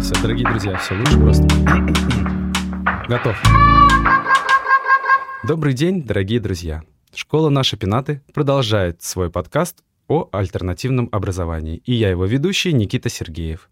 все, 0.00 0.14
дорогие 0.22 0.48
друзья, 0.48 0.76
все 0.78 0.94
лучше 0.94 1.18
просто. 1.18 1.42
Готов. 3.08 3.36
Добрый 5.46 5.74
день, 5.74 6.02
дорогие 6.02 6.40
друзья. 6.40 6.82
Школа 7.14 7.50
«Наши 7.50 7.76
пенаты» 7.76 8.22
продолжает 8.32 9.02
свой 9.02 9.30
подкаст 9.30 9.82
о 10.08 10.28
альтернативном 10.32 11.08
образовании. 11.12 11.82
И 11.84 11.92
я 11.92 12.10
его 12.10 12.24
ведущий 12.24 12.72
Никита 12.72 13.08
Сергеев. 13.08 13.68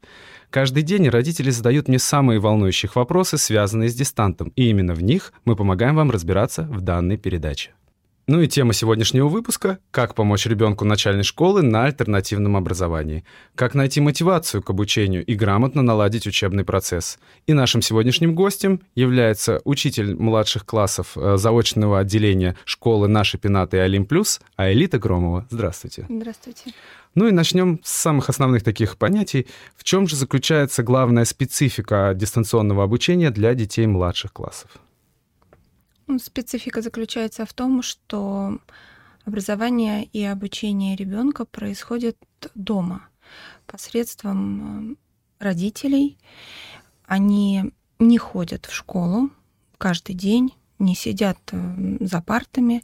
Каждый 0.51 0.83
день 0.83 1.09
родители 1.09 1.51
задают 1.51 1.89
мне 1.89 1.99
самые 1.99 2.41
волнующие 2.41 2.91
вопросы, 2.95 3.39
связанные 3.39 3.89
с 3.89 3.95
дистантом, 3.95 4.53
и 4.57 4.69
именно 4.71 4.95
в 4.95 5.03
них 5.03 5.33
мы 5.45 5.57
помогаем 5.57 5.97
вам 5.97 6.11
разбираться 6.11 6.63
в 6.63 6.81
данной 6.81 7.17
передаче. 7.17 7.71
Ну 8.29 8.43
и 8.43 8.47
тема 8.47 8.75
сегодняшнего 8.75 9.27
выпуска– 9.27 9.79
как 9.91 10.15
помочь 10.15 10.45
ребенку 10.45 10.85
начальной 10.85 11.23
школы 11.23 11.63
на 11.63 11.87
альтернативном 11.87 12.59
образовании, 12.59 13.25
как 13.55 13.75
найти 13.75 14.03
мотивацию 14.03 14.63
к 14.63 14.69
обучению 14.69 15.25
и 15.25 15.35
грамотно 15.35 15.81
наладить 15.81 16.27
учебный 16.27 16.63
процесс. 16.63 17.19
И 17.47 17.55
нашим 17.55 17.81
сегодняшним 17.81 18.35
гостем 18.35 18.83
является 18.95 19.63
учитель 19.65 20.15
младших 20.15 20.67
классов 20.67 21.17
э, 21.17 21.39
заочного 21.39 22.01
отделения 22.01 22.55
школы 22.67 23.09
«Наши 23.09 23.39
пенаты» 23.39 23.79
и 23.79 23.81
«Олим 23.81 24.05
Плюс» 24.05 24.43
Аэлита 24.57 24.99
Громова. 24.99 25.47
Здравствуйте. 25.49 26.05
Здравствуйте. 26.07 26.75
Ну 27.15 27.29
и 27.29 27.33
начнем 27.33 27.81
с 27.83 27.91
самых 27.91 28.29
основных 28.29 28.63
таких 28.63 28.99
понятий. 28.99 29.47
В 29.75 29.85
чем 29.85 30.07
же 30.07 30.17
заключается 30.17 30.83
главная 30.83 31.25
специфика 31.25 32.13
дистанционного 32.15 32.85
обучения 32.85 33.31
для 33.31 33.55
детей 33.55 33.87
младших 33.87 34.35
классов? 34.35 34.71
Специфика 36.17 36.81
заключается 36.81 37.45
в 37.45 37.53
том, 37.53 37.83
что 37.83 38.59
образование 39.27 40.05
и 40.05 40.25
обучение 40.25 40.97
ребенка 40.97 41.45
происходит 41.45 42.17
дома 42.55 43.09
посредством 43.67 44.93
э, 44.93 44.97
родителей. 45.39 46.17
Они 47.05 47.73
не 47.99 48.19
ходят 48.19 48.65
в 48.65 48.75
школу 48.75 49.31
каждый 49.77 50.15
день, 50.15 50.55
не 50.79 50.95
сидят 50.95 51.39
э, 51.53 51.97
за 52.01 52.23
партами 52.23 52.83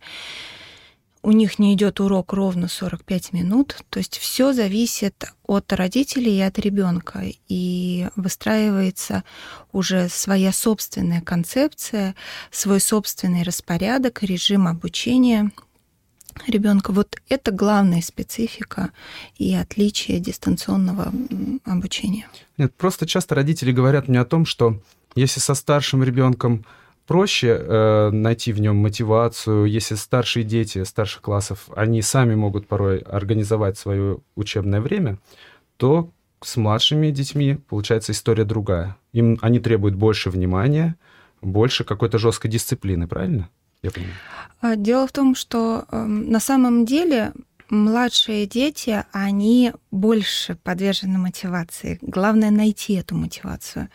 у 1.24 1.32
них 1.32 1.58
не 1.58 1.72
идет 1.72 2.00
урок 2.00 2.34
ровно 2.34 2.68
45 2.68 3.32
минут. 3.32 3.78
То 3.88 3.98
есть 3.98 4.18
все 4.18 4.52
зависит 4.52 5.24
от 5.46 5.72
родителей 5.72 6.36
и 6.36 6.42
от 6.42 6.58
ребенка. 6.58 7.22
И 7.48 8.08
выстраивается 8.14 9.24
уже 9.72 10.10
своя 10.10 10.52
собственная 10.52 11.22
концепция, 11.22 12.14
свой 12.50 12.78
собственный 12.78 13.42
распорядок, 13.42 14.22
режим 14.22 14.68
обучения 14.68 15.50
ребенка. 16.46 16.92
Вот 16.92 17.16
это 17.30 17.52
главная 17.52 18.02
специфика 18.02 18.90
и 19.38 19.54
отличие 19.54 20.20
дистанционного 20.20 21.10
обучения. 21.64 22.28
Нет, 22.58 22.74
просто 22.74 23.06
часто 23.06 23.34
родители 23.34 23.72
говорят 23.72 24.08
мне 24.08 24.20
о 24.20 24.26
том, 24.26 24.44
что 24.44 24.78
если 25.14 25.40
со 25.40 25.54
старшим 25.54 26.04
ребенком 26.04 26.66
проще 27.06 27.48
э, 27.48 28.10
найти 28.10 28.52
в 28.52 28.60
нем 28.60 28.76
мотивацию, 28.76 29.66
если 29.66 29.94
старшие 29.94 30.44
дети 30.44 30.84
старших 30.84 31.22
классов, 31.22 31.68
они 31.76 32.02
сами 32.02 32.34
могут 32.34 32.66
порой 32.66 32.98
организовать 32.98 33.78
свое 33.78 34.18
учебное 34.36 34.80
время, 34.80 35.18
то 35.76 36.10
с 36.42 36.56
младшими 36.56 37.10
детьми 37.10 37.58
получается 37.68 38.12
история 38.12 38.44
другая. 38.44 38.96
Им 39.12 39.38
они 39.40 39.60
требуют 39.60 39.96
больше 39.96 40.30
внимания, 40.30 40.96
больше 41.40 41.84
какой-то 41.84 42.18
жесткой 42.18 42.50
дисциплины, 42.50 43.06
правильно? 43.06 43.48
Я 43.82 43.90
понимаю. 43.90 44.14
А, 44.60 44.76
дело 44.76 45.06
в 45.06 45.12
том, 45.12 45.34
что 45.34 45.84
э, 45.90 46.04
на 46.04 46.40
самом 46.40 46.86
деле 46.86 47.32
младшие 47.68 48.46
дети, 48.46 49.04
они 49.12 49.72
больше 49.90 50.56
подвержены 50.56 51.18
мотивации. 51.18 51.98
Главное 52.02 52.50
найти 52.50 52.94
эту 52.94 53.14
мотивацию. 53.16 53.88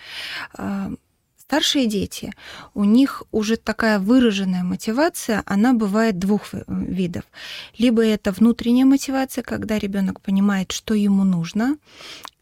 Старшие 1.49 1.87
дети, 1.87 2.31
у 2.75 2.83
них 2.83 3.23
уже 3.31 3.57
такая 3.57 3.97
выраженная 3.97 4.61
мотивация, 4.61 5.41
она 5.47 5.73
бывает 5.73 6.19
двух 6.19 6.43
видов. 6.67 7.23
Либо 7.75 8.05
это 8.05 8.31
внутренняя 8.31 8.85
мотивация, 8.85 9.43
когда 9.43 9.79
ребенок 9.79 10.21
понимает, 10.21 10.71
что 10.71 10.93
ему 10.93 11.23
нужно, 11.23 11.77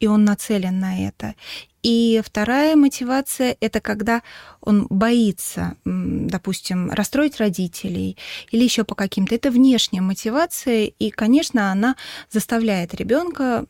и 0.02 0.08
он 0.08 0.26
нацелен 0.26 0.82
на 0.82 1.08
это. 1.08 1.36
И 1.84 2.22
вторая 2.22 2.76
мотивация– 2.76 3.56
это 3.62 3.80
когда 3.80 4.24
он 4.60 4.88
боится, 4.90 5.78
допустим, 5.86 6.92
расстроить 6.92 7.38
родителей 7.38 8.18
или 8.52 8.66
еще 8.66 8.84
по 8.84 8.94
каким-то. 8.94 9.36
Это 9.36 9.52
внешняя 9.52 10.02
мотивация, 10.02 10.92
и, 11.00 11.12
конечно, 11.12 11.72
она 11.72 11.96
заставляет 12.30 12.94
ребенка 12.94 13.68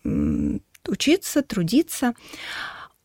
учиться, 0.88 1.44
трудиться. 1.44 2.16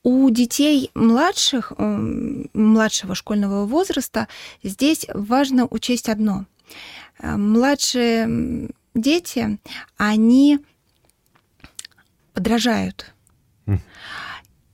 У 0.04 0.28
детей 0.30 0.90
младших, 0.94 1.72
младшего 1.78 3.14
школьного 3.14 3.66
возраста 3.66 4.26
здесь 4.62 5.06
важно 5.14 5.66
учесть 5.66 6.08
одно. 6.08 6.46
Э, 7.18 7.36
младшие 7.36 8.70
дети, 8.94 9.58
они 9.96 10.58
подражают. 12.32 13.14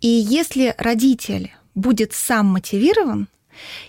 И 0.01 0.07
если 0.07 0.75
родитель 0.79 1.53
будет 1.75 2.13
сам 2.13 2.47
мотивирован, 2.47 3.29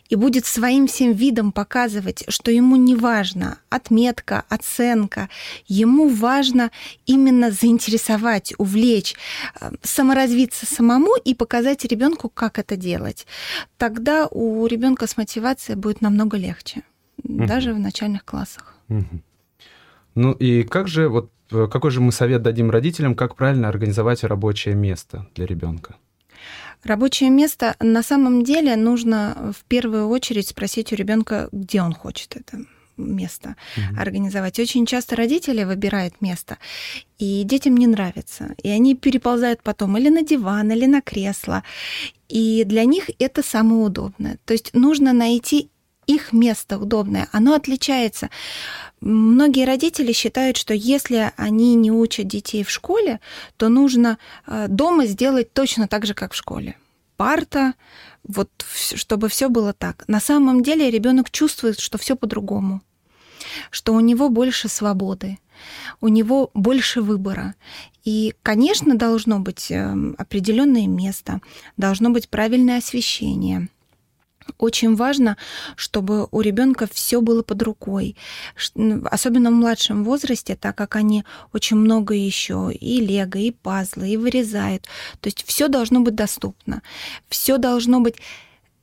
и 0.10 0.16
будет 0.16 0.46
своим 0.46 0.88
всем 0.88 1.14
видом 1.14 1.52
показывать, 1.52 2.24
что 2.28 2.52
ему 2.52 2.76
не 2.76 2.96
важно 2.96 3.58
отметка, 3.70 4.44
оценка, 4.50 5.30
ему 5.68 6.08
важно 6.10 6.72
именно 7.06 7.52
заинтересовать, 7.52 8.54
увлечь, 8.58 9.16
э, 9.60 9.72
саморазвиться 9.82 10.66
самому 10.66 11.16
и 11.24 11.34
показать 11.34 11.86
ребенку, 11.86 12.30
как 12.30 12.60
это 12.60 12.76
делать. 12.76 13.28
Тогда 13.78 14.28
у 14.32 14.66
ребенка 14.66 15.08
с 15.08 15.18
мотивацией 15.18 15.78
будет 15.78 16.02
намного 16.02 16.38
легче, 16.38 16.84
угу. 17.24 17.46
даже 17.46 17.74
в 17.74 17.80
начальных 17.80 18.26
классах. 18.26 18.76
Угу. 18.90 19.22
Ну 20.16 20.32
и 20.34 20.64
как 20.64 20.88
же, 20.88 21.08
вот 21.08 21.32
э, 21.52 21.68
какой 21.72 21.92
же 21.92 22.02
мы 22.02 22.12
совет 22.12 22.42
дадим 22.42 22.72
родителям, 22.72 23.16
как 23.16 23.36
правильно 23.36 23.70
организовать 23.70 24.24
рабочее 24.24 24.76
место 24.76 25.28
для 25.36 25.46
ребенка? 25.46 25.96
Рабочее 26.84 27.30
место 27.30 27.76
на 27.80 28.04
самом 28.04 28.44
деле 28.44 28.76
нужно 28.76 29.54
в 29.58 29.66
первую 29.66 30.08
очередь 30.08 30.48
спросить 30.48 30.94
у 30.94 30.96
ребенка, 30.96 31.50
где 31.52 31.82
он 31.82 31.94
хочет 31.94 32.36
это 32.36 32.66
место 33.00 33.56
угу. 33.76 34.00
организовать. 34.00 34.60
Очень 34.60 34.86
часто 34.86 35.16
родители 35.16 35.64
выбирают 35.64 36.22
место, 36.22 36.58
и 37.18 37.44
детям 37.44 37.78
не 37.78 37.88
нравится. 37.88 38.56
И 38.62 38.70
они 38.70 38.96
переползают 38.96 39.64
потом 39.64 39.98
или 39.98 40.10
на 40.10 40.22
диван, 40.22 40.72
или 40.72 40.86
на 40.86 41.02
кресло. 41.02 41.64
И 42.28 42.64
для 42.66 42.86
них 42.86 43.10
это 43.20 43.42
самое 43.42 43.82
удобное. 43.82 44.38
То 44.46 44.54
есть 44.54 44.74
нужно 44.74 45.14
найти 45.14 45.70
их 46.16 46.34
место 46.34 46.78
удобное. 46.78 47.28
Оно 47.32 47.54
отличается 47.54 48.30
Многие 49.02 49.66
родители 49.66 50.12
считают, 50.12 50.58
что 50.58 50.74
если 50.74 51.32
они 51.38 51.76
не 51.76 51.92
учат 51.92 52.28
детей 52.28 52.64
в 52.64 52.70
школе, 52.70 53.22
то 53.56 53.70
нужно 53.70 54.18
э, 54.46 54.68
дома 54.68 55.06
сделать 55.06 55.54
точно 55.54 55.88
так 55.88 56.06
же, 56.06 56.14
как 56.14 56.34
в 56.34 56.36
школе. 56.36 56.76
Парта, 57.16 57.76
вот 58.28 58.50
чтобы 58.96 59.30
все 59.30 59.48
было 59.48 59.74
так. 59.74 60.04
На 60.08 60.20
самом 60.20 60.64
деле 60.64 60.92
ребенок 60.92 61.32
чувствует, 61.32 61.80
что 61.80 61.98
все 61.98 62.16
по-другому, 62.18 62.82
что 63.72 63.94
у 63.94 64.02
него 64.02 64.28
больше 64.28 64.68
свободы, 64.68 65.40
у 66.02 66.10
него 66.10 66.52
больше 66.54 67.02
выбора. 67.02 67.56
И, 68.04 68.34
конечно, 68.44 68.96
должно 68.96 69.40
быть 69.40 69.72
эм, 69.72 70.16
определенное 70.18 70.88
место, 70.88 71.40
должно 71.78 72.10
быть 72.10 72.28
правильное 72.28 72.80
освещение– 72.80 73.70
очень 74.58 74.96
важно, 74.96 75.38
чтобы 75.76 76.28
у 76.32 76.42
ребенка 76.42 76.88
все 76.92 77.22
было 77.22 77.44
под 77.44 77.62
рукой, 77.64 78.16
особенно 79.12 79.52
в 79.52 79.54
младшем 79.54 80.04
возрасте, 80.04 80.56
так 80.56 80.76
как 80.76 80.96
они 80.96 81.24
очень 81.54 81.78
много 81.78 82.14
еще 82.14 82.72
и 82.74 83.02
лего, 83.02 83.38
и 83.38 83.52
пазлы, 83.52 84.10
и 84.10 84.18
вырезают. 84.18 84.84
То 85.20 85.28
есть 85.28 85.44
все 85.46 85.68
должно 85.68 86.02
быть 86.02 86.16
доступно, 86.16 86.82
все 87.30 87.58
должно 87.58 88.00
быть 88.00 88.16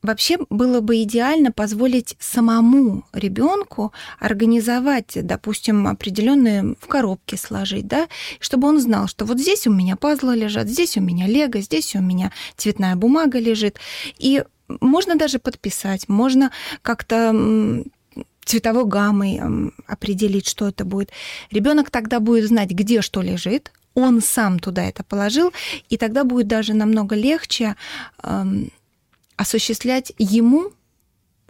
Вообще 0.06 0.38
было 0.50 0.80
бы 0.80 1.02
идеально 1.02 1.50
позволить 1.50 2.16
самому 2.20 3.04
ребенку 3.12 3.92
организовать, 4.20 5.12
допустим, 5.14 5.88
определенные 5.88 6.76
в 6.80 6.86
коробке 6.86 7.36
сложить, 7.36 7.88
да, 7.88 8.06
чтобы 8.38 8.68
он 8.68 8.80
знал, 8.80 9.08
что 9.08 9.24
вот 9.24 9.40
здесь 9.40 9.66
у 9.66 9.72
меня 9.72 9.96
пазлы 9.96 10.36
лежат, 10.36 10.68
здесь 10.68 10.96
у 10.96 11.00
меня 11.00 11.26
лего, 11.26 11.60
здесь 11.60 11.96
у 11.96 12.00
меня 12.00 12.30
цветная 12.56 12.94
бумага 12.94 13.40
лежит. 13.40 13.80
И 14.18 14.44
можно 14.68 15.16
даже 15.16 15.38
подписать, 15.38 16.08
можно 16.08 16.50
как-то 16.82 17.34
цветовой 18.44 18.86
гаммой 18.86 19.40
определить, 19.86 20.48
что 20.48 20.68
это 20.68 20.84
будет. 20.84 21.10
Ребенок 21.50 21.90
тогда 21.90 22.20
будет 22.20 22.46
знать, 22.46 22.70
где 22.70 23.02
что 23.02 23.20
лежит, 23.20 23.72
он 23.94 24.20
сам 24.20 24.58
туда 24.58 24.84
это 24.84 25.02
положил, 25.02 25.52
и 25.88 25.96
тогда 25.96 26.24
будет 26.24 26.46
даже 26.46 26.74
намного 26.74 27.16
легче 27.16 27.76
осуществлять 29.36 30.12
ему 30.18 30.72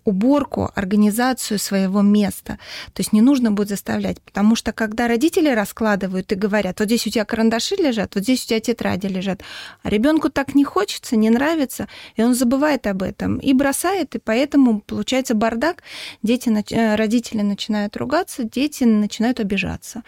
уборку, 0.06 0.70
организацию 0.74 1.58
своего 1.58 2.00
места. 2.00 2.58
То 2.94 3.00
есть 3.00 3.12
не 3.12 3.20
нужно 3.20 3.50
будет 3.50 3.68
заставлять, 3.68 4.22
потому 4.22 4.56
что 4.56 4.72
когда 4.72 5.08
родители 5.08 5.50
раскладывают 5.50 6.32
и 6.32 6.36
говорят, 6.36 6.80
вот 6.80 6.86
здесь 6.86 7.06
у 7.06 7.10
тебя 7.10 7.24
карандаши 7.24 7.74
лежат, 7.74 8.14
вот 8.14 8.24
здесь 8.24 8.44
у 8.44 8.48
тебя 8.48 8.60
тетради 8.60 9.08
лежат, 9.08 9.42
а 9.82 9.90
ребенку 9.90 10.30
так 10.30 10.54
не 10.54 10.64
хочется, 10.64 11.16
не 11.16 11.28
нравится, 11.28 11.88
и 12.14 12.22
он 12.22 12.34
забывает 12.34 12.86
об 12.86 13.02
этом 13.02 13.38
и 13.38 13.52
бросает, 13.52 14.14
и 14.14 14.18
поэтому 14.18 14.80
получается 14.80 15.34
бардак, 15.34 15.82
дети, 16.22 16.48
э, 16.72 16.94
родители 16.94 17.42
начинают 17.42 17.96
ругаться, 17.96 18.44
дети 18.44 18.84
начинают 18.84 19.40
обижаться, 19.40 20.02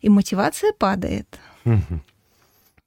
и 0.00 0.08
мотивация 0.08 0.72
падает. 0.72 1.38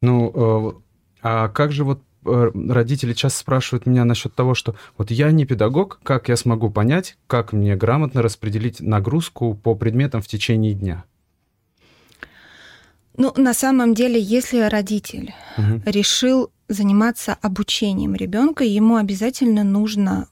Ну, 0.01 0.31
э, 0.33 0.81
а 1.21 1.47
как 1.49 1.71
же 1.71 1.83
вот 1.83 2.01
родители 2.25 3.13
часто 3.13 3.39
спрашивают 3.39 3.85
меня 3.85 4.05
насчет 4.05 4.33
того, 4.33 4.53
что 4.55 4.75
вот 4.97 5.11
я 5.11 5.31
не 5.31 5.45
педагог, 5.45 5.99
как 6.03 6.29
я 6.29 6.37
смогу 6.37 6.69
понять, 6.69 7.17
как 7.27 7.53
мне 7.53 7.75
грамотно 7.75 8.21
распределить 8.21 8.81
нагрузку 8.81 9.55
по 9.55 9.75
предметам 9.75 10.21
в 10.21 10.27
течение 10.27 10.73
дня? 10.73 11.03
Ну, 13.15 13.31
на 13.37 13.53
самом 13.53 13.93
деле, 13.93 14.19
если 14.19 14.61
родитель 14.61 15.33
угу. 15.57 15.81
решил 15.85 16.51
заниматься 16.67 17.37
обучением 17.41 18.15
ребенка, 18.15 18.63
ему 18.63 18.95
обязательно 18.95 19.63
нужно 19.63 20.27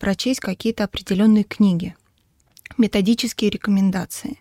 прочесть 0.00 0.40
какие-то 0.40 0.84
определенные 0.84 1.44
книги, 1.44 1.94
методические 2.76 3.50
рекомендации 3.50 4.38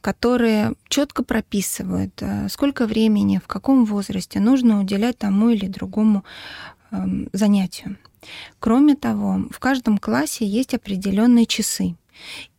которые 0.00 0.74
четко 0.88 1.22
прописывают, 1.22 2.22
э, 2.22 2.48
сколько 2.48 2.86
времени, 2.86 3.40
в 3.42 3.46
каком 3.46 3.84
возрасте 3.84 4.40
нужно 4.40 4.80
уделять 4.80 5.18
тому 5.18 5.50
или 5.50 5.66
другому 5.66 6.24
эм, 6.90 7.28
занятию. 7.32 7.96
Кроме 8.58 8.94
того, 8.94 9.44
в 9.50 9.58
каждом 9.58 9.98
классе 9.98 10.46
есть 10.46 10.74
определенные 10.74 11.46
часы. 11.46 11.94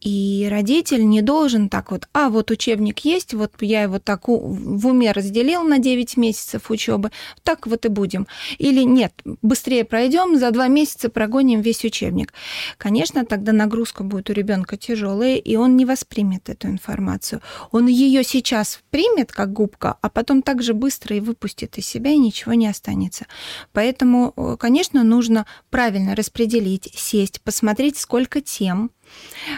И 0.01 0.47
родитель 0.49 1.05
не 1.07 1.21
должен 1.21 1.67
так 1.67 1.91
вот, 1.91 2.07
а 2.13 2.29
вот 2.29 2.51
учебник 2.51 2.99
есть, 2.99 3.33
вот 3.33 3.51
я 3.59 3.83
его 3.83 3.99
так 3.99 4.29
в 4.29 4.87
уме 4.87 5.11
разделил 5.11 5.63
на 5.63 5.79
9 5.79 6.15
месяцев 6.15 6.71
учебы, 6.71 7.11
так 7.43 7.67
вот 7.67 7.85
и 7.85 7.89
будем. 7.89 8.25
Или 8.59 8.83
нет, 8.83 9.13
быстрее 9.41 9.83
пройдем, 9.83 10.37
за 10.37 10.51
два 10.51 10.67
месяца 10.67 11.09
прогоним 11.09 11.59
весь 11.59 11.83
учебник. 11.83 12.33
Конечно, 12.77 13.25
тогда 13.25 13.51
нагрузка 13.51 14.03
будет 14.03 14.29
у 14.29 14.33
ребенка 14.33 14.77
тяжелая, 14.77 15.35
и 15.35 15.57
он 15.57 15.75
не 15.75 15.83
воспримет 15.83 16.47
эту 16.47 16.69
информацию. 16.69 17.41
Он 17.71 17.87
ее 17.87 18.23
сейчас 18.23 18.79
примет 18.91 19.33
как 19.33 19.51
губка, 19.51 19.97
а 20.01 20.09
потом 20.09 20.41
так 20.43 20.63
же 20.63 20.73
быстро 20.73 21.17
и 21.17 21.19
выпустит 21.19 21.77
из 21.77 21.85
себя, 21.85 22.11
и 22.11 22.17
ничего 22.17 22.53
не 22.53 22.67
останется. 22.67 23.25
Поэтому, 23.73 24.33
э, 24.37 24.55
конечно, 24.57 25.03
нужно 25.03 25.45
правильно 25.69 26.15
распределить, 26.15 26.89
сесть, 26.95 27.41
посмотреть, 27.41 27.97
сколько 27.97 28.39
тем, 28.39 28.91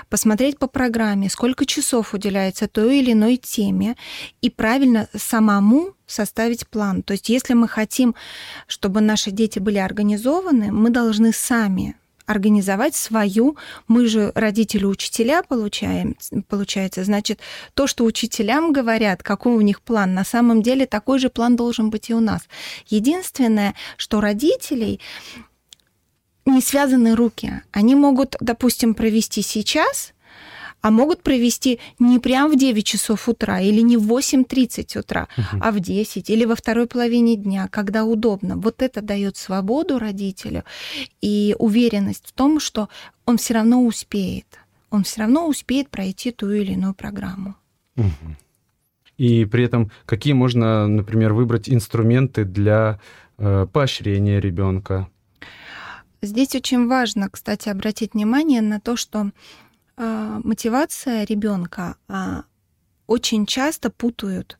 посмотреть 0.09 0.30
по 0.59 0.67
программе, 0.67 1.29
сколько 1.29 1.65
часов 1.65 2.13
уделяется 2.13 2.67
той 2.67 2.99
или 2.99 3.13
иной 3.13 3.37
теме, 3.37 3.95
и 4.41 4.49
правильно 4.49 5.07
самому 5.15 5.93
составить 6.05 6.67
план. 6.67 7.03
То 7.03 7.13
есть 7.13 7.29
если 7.29 7.53
мы 7.53 7.67
хотим, 7.67 8.15
чтобы 8.67 9.01
наши 9.01 9.31
дети 9.31 9.59
были 9.59 9.77
организованы, 9.77 10.71
мы 10.71 10.89
должны 10.89 11.33
сами 11.33 11.95
организовать 12.25 12.95
свою. 12.95 13.57
Мы 13.87 14.07
же 14.07 14.31
родители 14.35 14.85
учителя 14.85 15.43
получаем, 15.43 16.15
получается. 16.47 17.03
Значит, 17.03 17.39
то, 17.73 17.87
что 17.87 18.05
учителям 18.05 18.73
говорят, 18.73 19.21
какой 19.21 19.53
у 19.53 19.61
них 19.61 19.81
план, 19.81 20.13
на 20.13 20.23
самом 20.23 20.61
деле 20.61 20.85
такой 20.85 21.19
же 21.19 21.29
план 21.29 21.55
должен 21.55 21.89
быть 21.89 22.09
и 22.09 22.13
у 22.13 22.19
нас. 22.19 22.41
Единственное, 22.87 23.75
что 23.97 24.21
родителей 24.21 24.99
не 26.45 26.61
связаны 26.61 27.15
руки. 27.15 27.61
Они 27.71 27.95
могут, 27.95 28.35
допустим, 28.39 28.95
провести 28.95 29.41
сейчас, 29.41 30.13
а 30.81 30.91
могут 30.91 31.23
провести 31.23 31.79
не 31.99 32.19
прям 32.19 32.51
в 32.51 32.57
9 32.57 32.85
часов 32.85 33.29
утра 33.29 33.59
или 33.59 33.81
не 33.81 33.97
в 33.97 34.11
8.30 34.11 34.99
утра, 34.99 35.27
uh-huh. 35.37 35.59
а 35.61 35.71
в 35.71 35.79
10 35.79 36.29
или 36.29 36.45
во 36.45 36.55
второй 36.55 36.87
половине 36.87 37.35
дня, 37.35 37.67
когда 37.69 38.03
удобно. 38.03 38.57
Вот 38.57 38.81
это 38.81 39.01
дает 39.01 39.37
свободу 39.37 39.99
родителю 39.99 40.63
и 41.21 41.55
уверенность 41.59 42.27
в 42.27 42.31
том, 42.31 42.59
что 42.59 42.89
он 43.25 43.37
все 43.37 43.53
равно 43.53 43.85
успеет. 43.85 44.59
Он 44.89 45.03
все 45.03 45.21
равно 45.21 45.47
успеет 45.47 45.89
пройти 45.89 46.31
ту 46.31 46.49
или 46.51 46.73
иную 46.73 46.93
программу. 46.93 47.55
Uh-huh. 47.95 48.35
И 49.17 49.45
при 49.45 49.63
этом 49.63 49.91
какие 50.05 50.33
можно, 50.33 50.87
например, 50.87 51.33
выбрать 51.33 51.69
инструменты 51.69 52.43
для 52.43 52.99
э, 53.37 53.67
поощрения 53.71 54.39
ребенка? 54.39 55.07
Здесь 56.23 56.55
очень 56.55 56.87
важно, 56.87 57.29
кстати, 57.29 57.69
обратить 57.69 58.13
внимание 58.13 58.61
на 58.61 58.79
то, 58.79 58.95
что 58.95 59.31
мотивация 60.43 61.25
ребенка 61.25 61.95
э, 62.07 62.41
очень 63.07 63.45
часто 63.45 63.89
путают 63.89 64.57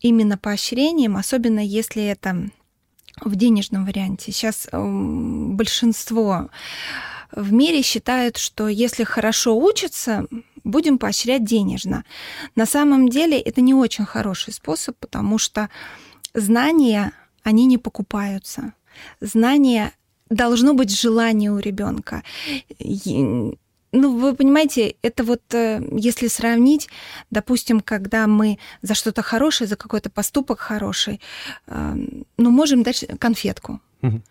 именно 0.00 0.38
поощрением, 0.38 1.16
особенно 1.16 1.60
если 1.60 2.04
это 2.04 2.50
в 3.20 3.36
денежном 3.36 3.84
варианте. 3.84 4.32
Сейчас 4.32 4.68
большинство 4.72 6.50
в 7.30 7.52
мире 7.52 7.82
считают, 7.82 8.36
что 8.36 8.68
если 8.68 9.04
хорошо 9.04 9.56
учатся, 9.58 10.26
будем 10.64 10.98
поощрять 10.98 11.44
денежно. 11.44 12.04
На 12.56 12.66
самом 12.66 13.08
деле 13.08 13.38
это 13.40 13.60
не 13.60 13.74
очень 13.74 14.04
хороший 14.04 14.52
способ, 14.52 14.96
потому 14.98 15.38
что 15.38 15.68
знания, 16.34 17.12
они 17.42 17.66
не 17.66 17.78
покупаются. 17.78 18.74
Знания 19.20 19.92
должно 20.30 20.74
быть 20.74 20.98
желание 20.98 21.50
у 21.50 21.58
ребенка. 21.58 22.22
Ну, 23.92 24.18
вы 24.18 24.34
понимаете, 24.34 24.96
это 25.02 25.22
вот 25.22 25.42
э, 25.52 25.82
если 25.92 26.28
сравнить, 26.28 26.88
допустим, 27.30 27.80
когда 27.80 28.26
мы 28.26 28.58
за 28.80 28.94
что-то 28.94 29.22
хорошее, 29.22 29.68
за 29.68 29.76
какой-то 29.76 30.08
поступок 30.08 30.60
хороший, 30.60 31.20
э, 31.66 31.94
ну, 32.38 32.50
можем 32.50 32.82
дать 32.82 33.04
конфетку, 33.18 33.80
угу. 34.00 34.22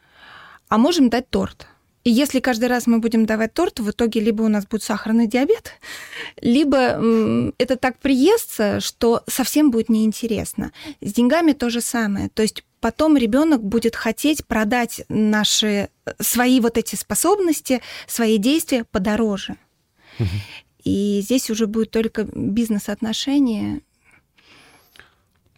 а 0.68 0.78
можем 0.78 1.10
дать 1.10 1.30
торт. 1.30 1.68
И 2.04 2.10
если 2.10 2.40
каждый 2.40 2.70
раз 2.70 2.88
мы 2.88 2.98
будем 2.98 3.28
давать 3.28 3.54
торт, 3.54 3.80
в 3.80 3.92
итоге 3.92 4.20
либо 4.20 4.42
у 4.42 4.48
нас 4.48 4.66
будет 4.66 4.82
сахарный 4.82 5.28
диабет, 5.28 5.74
либо 6.42 7.54
это 7.60 7.76
так 7.76 8.00
приестся, 8.00 8.80
что 8.80 9.22
совсем 9.28 9.70
будет 9.70 9.90
неинтересно. 9.90 10.72
С 11.02 11.14
деньгами 11.14 11.54
то 11.54 11.70
же 11.70 11.82
самое. 11.82 12.30
То 12.30 12.42
есть 12.42 12.64
потом 12.82 13.16
ребенок 13.16 13.64
будет 13.64 13.96
хотеть 13.96 14.46
продать 14.46 15.04
наши 15.08 15.90
свои 16.20 16.60
вот 16.60 16.78
эти 16.78 16.96
способности, 16.96 17.82
свои 18.08 18.38
действия 18.38 18.84
подороже. 18.84 19.56
И 20.84 21.22
здесь 21.24 21.50
уже 21.50 21.68
будет 21.68 21.92
только 21.92 22.24
бизнес-отношения. 22.24 23.82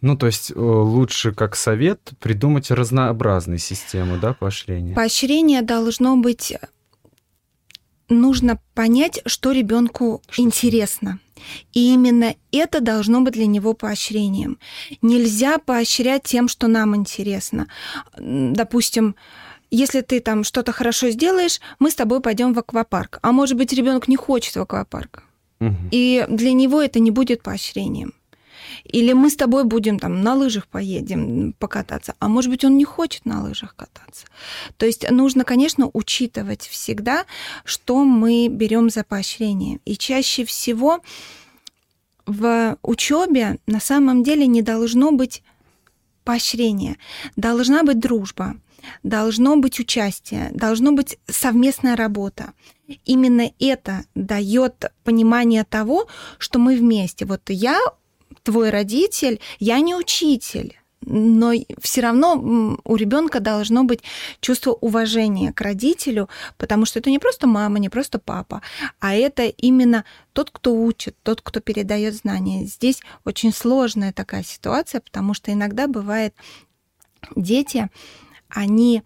Ну, 0.02 0.18
то 0.18 0.26
есть 0.26 0.50
э, 0.50 0.54
лучше 0.54 1.32
как 1.32 1.56
совет 1.56 2.12
придумать 2.20 2.70
разнообразные 2.70 3.58
системы, 3.58 4.18
да, 4.18 4.34
поощрения? 4.34 4.94
Поощрение 4.94 5.62
должно 5.62 6.18
быть... 6.18 6.52
Нужно 8.08 8.58
понять, 8.74 9.20
что 9.26 9.52
ребенку 9.52 10.22
интересно. 10.36 11.18
И 11.72 11.92
именно 11.92 12.34
это 12.52 12.80
должно 12.80 13.20
быть 13.20 13.34
для 13.34 13.46
него 13.46 13.74
поощрением. 13.74 14.58
Нельзя 15.02 15.58
поощрять 15.58 16.22
тем, 16.22 16.48
что 16.48 16.68
нам 16.68 16.94
интересно. 16.96 17.66
Допустим, 18.16 19.16
если 19.70 20.02
ты 20.02 20.20
там 20.20 20.44
что-то 20.44 20.72
хорошо 20.72 21.10
сделаешь, 21.10 21.60
мы 21.78 21.90
с 21.90 21.94
тобой 21.94 22.20
пойдем 22.20 22.54
в 22.54 22.58
аквапарк. 22.58 23.18
А 23.22 23.32
может 23.32 23.56
быть, 23.56 23.72
ребенок 23.72 24.08
не 24.08 24.16
хочет 24.16 24.54
в 24.56 24.60
аквапарк. 24.60 25.24
Угу. 25.60 25.74
И 25.90 26.24
для 26.28 26.52
него 26.52 26.80
это 26.80 27.00
не 27.00 27.10
будет 27.10 27.42
поощрением. 27.42 28.14
Или 28.84 29.12
мы 29.12 29.30
с 29.30 29.36
тобой 29.36 29.64
будем 29.64 29.98
там 29.98 30.22
на 30.22 30.34
лыжах 30.34 30.66
поедем 30.66 31.54
покататься, 31.58 32.14
а 32.18 32.28
может 32.28 32.50
быть 32.50 32.64
он 32.64 32.76
не 32.76 32.84
хочет 32.84 33.24
на 33.24 33.42
лыжах 33.42 33.76
кататься. 33.76 34.26
То 34.76 34.86
есть 34.86 35.10
нужно, 35.10 35.44
конечно, 35.44 35.90
учитывать 35.92 36.62
всегда, 36.62 37.24
что 37.64 38.04
мы 38.04 38.48
берем 38.48 38.90
за 38.90 39.04
поощрение. 39.04 39.80
И 39.84 39.96
чаще 39.96 40.44
всего 40.44 41.00
в 42.26 42.78
учебе 42.82 43.58
на 43.66 43.80
самом 43.80 44.22
деле 44.22 44.46
не 44.46 44.62
должно 44.62 45.12
быть 45.12 45.42
поощрения, 46.24 46.96
должна 47.36 47.82
быть 47.82 47.98
дружба, 47.98 48.56
должно 49.02 49.56
быть 49.56 49.78
участие, 49.80 50.50
должно 50.52 50.92
быть 50.92 51.18
совместная 51.28 51.96
работа. 51.96 52.52
Именно 53.04 53.50
это 53.58 54.04
дает 54.14 54.92
понимание 55.04 55.64
того, 55.64 56.06
что 56.38 56.58
мы 56.58 56.76
вместе. 56.76 57.24
Вот 57.24 57.42
я 57.48 57.78
твой 58.44 58.70
родитель, 58.70 59.40
я 59.58 59.80
не 59.80 59.96
учитель 59.96 60.78
но 61.06 61.52
все 61.80 62.00
равно 62.00 62.78
у 62.84 62.96
ребенка 62.96 63.40
должно 63.40 63.84
быть 63.84 64.00
чувство 64.40 64.72
уважения 64.72 65.52
к 65.52 65.60
родителю, 65.60 66.28
потому 66.56 66.86
что 66.86 66.98
это 66.98 67.10
не 67.10 67.18
просто 67.18 67.46
мама, 67.46 67.78
не 67.78 67.88
просто 67.88 68.18
папа, 68.18 68.62
а 69.00 69.14
это 69.14 69.44
именно 69.44 70.04
тот, 70.32 70.50
кто 70.50 70.74
учит, 70.74 71.16
тот, 71.22 71.40
кто 71.42 71.60
передает 71.60 72.14
знания. 72.14 72.64
Здесь 72.64 73.00
очень 73.24 73.52
сложная 73.52 74.12
такая 74.12 74.42
ситуация, 74.42 75.00
потому 75.00 75.34
что 75.34 75.52
иногда 75.52 75.86
бывает 75.86 76.34
дети, 77.36 77.90
они 78.48 79.02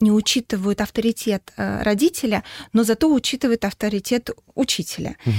не 0.00 0.12
учитывают 0.12 0.80
авторитет 0.80 1.52
э, 1.56 1.82
родителя, 1.82 2.44
но 2.72 2.84
зато 2.84 3.12
учитывают 3.12 3.64
авторитет 3.64 4.30
учителя. 4.54 5.16
Угу. 5.26 5.32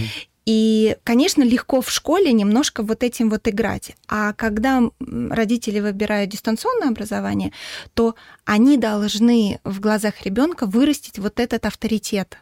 И, 0.45 0.97
конечно, 1.03 1.43
легко 1.43 1.81
в 1.81 1.91
школе 1.91 2.31
немножко 2.33 2.81
вот 2.81 3.03
этим 3.03 3.29
вот 3.29 3.47
играть. 3.47 3.95
А 4.07 4.33
когда 4.33 4.81
родители 4.99 5.79
выбирают 5.79 6.31
дистанционное 6.31 6.89
образование, 6.89 7.51
то 7.93 8.15
они 8.45 8.77
должны 8.77 9.59
в 9.63 9.79
глазах 9.79 10.23
ребенка 10.23 10.65
вырастить 10.65 11.19
вот 11.19 11.39
этот 11.39 11.65
авторитет 11.65 12.39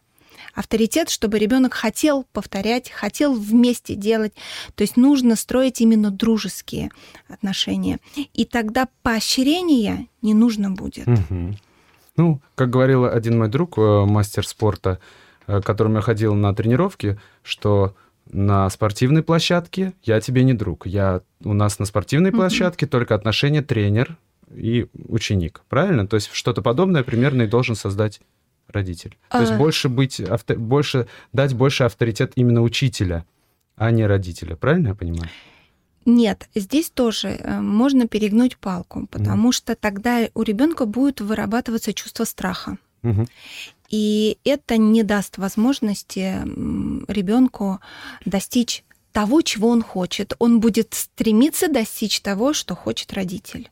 авторитет, 0.57 1.09
чтобы 1.09 1.37
ребенок 1.37 1.75
хотел 1.75 2.25
повторять, 2.33 2.89
хотел 2.89 3.33
вместе 3.33 3.93
делать. 3.93 4.33
То 4.73 4.81
есть 4.81 4.97
нужно 4.97 5.35
строить 5.35 5.81
именно 5.81 6.09
дружеские 6.09 6.89
отношения. 7.29 7.99
И 8.33 8.43
тогда 8.43 8.87
поощрения 9.03 10.07
не 10.23 10.33
нужно 10.33 10.71
будет. 10.71 11.07
Угу. 11.07 11.55
Ну, 12.17 12.41
как 12.55 12.71
говорил 12.71 13.05
один 13.05 13.37
мой 13.37 13.49
друг, 13.49 13.77
э, 13.77 14.05
мастер 14.05 14.47
спорта, 14.47 14.99
к 15.47 15.61
которому 15.61 15.95
я 15.95 16.01
ходил 16.01 16.35
на 16.35 16.53
тренировки, 16.53 17.19
что 17.41 17.95
на 18.31 18.69
спортивной 18.69 19.23
площадке 19.23 19.93
я 20.03 20.19
тебе 20.19 20.43
не 20.43 20.53
друг. 20.53 20.85
Я, 20.85 21.21
у 21.43 21.53
нас 21.53 21.79
на 21.79 21.85
спортивной 21.85 22.31
площадке 22.31 22.85
mm-hmm. 22.85 22.89
только 22.89 23.15
отношения 23.15 23.61
тренер 23.61 24.17
и 24.53 24.87
ученик. 25.07 25.61
Правильно? 25.69 26.07
То 26.07 26.15
есть 26.15 26.29
что-то 26.33 26.61
подобное 26.61 27.03
примерно 27.03 27.43
и 27.43 27.47
должен 27.47 27.75
создать 27.75 28.21
родитель. 28.67 29.17
То 29.29 29.39
есть 29.39 29.53
а. 29.53 29.57
больше 29.57 29.89
быть, 29.89 30.19
авто, 30.19 30.55
больше, 30.55 31.07
дать 31.31 31.53
больше 31.53 31.85
авторитет 31.85 32.33
именно 32.35 32.61
учителя, 32.61 33.25
а 33.75 33.91
не 33.91 34.05
родителя. 34.05 34.55
Правильно 34.55 34.89
я 34.89 34.95
понимаю? 34.95 35.29
Нет, 36.05 36.49
здесь 36.55 36.89
тоже 36.89 37.29
э, 37.29 37.59
можно 37.59 38.07
перегнуть 38.07 38.57
палку, 38.57 39.07
потому 39.07 39.49
mm. 39.49 39.51
что 39.53 39.75
тогда 39.75 40.27
у 40.33 40.41
ребенка 40.41 40.85
будет 40.85 41.19
вырабатываться 41.19 41.93
чувство 41.93 42.23
страха. 42.23 42.77
Mm-hmm. 43.03 43.27
И 43.89 44.37
это 44.43 44.77
не 44.77 45.03
даст 45.03 45.37
возможности 45.37 46.41
ребенку 47.07 47.79
достичь 48.25 48.83
того, 49.17 49.41
чего 49.41 49.69
он 49.69 49.81
хочет. 49.81 50.35
Он 50.37 50.59
будет 50.59 50.93
стремиться 50.93 51.69
достичь 51.69 52.21
того, 52.21 52.53
что 52.53 52.75
хочет 52.75 53.13
родитель. 53.13 53.71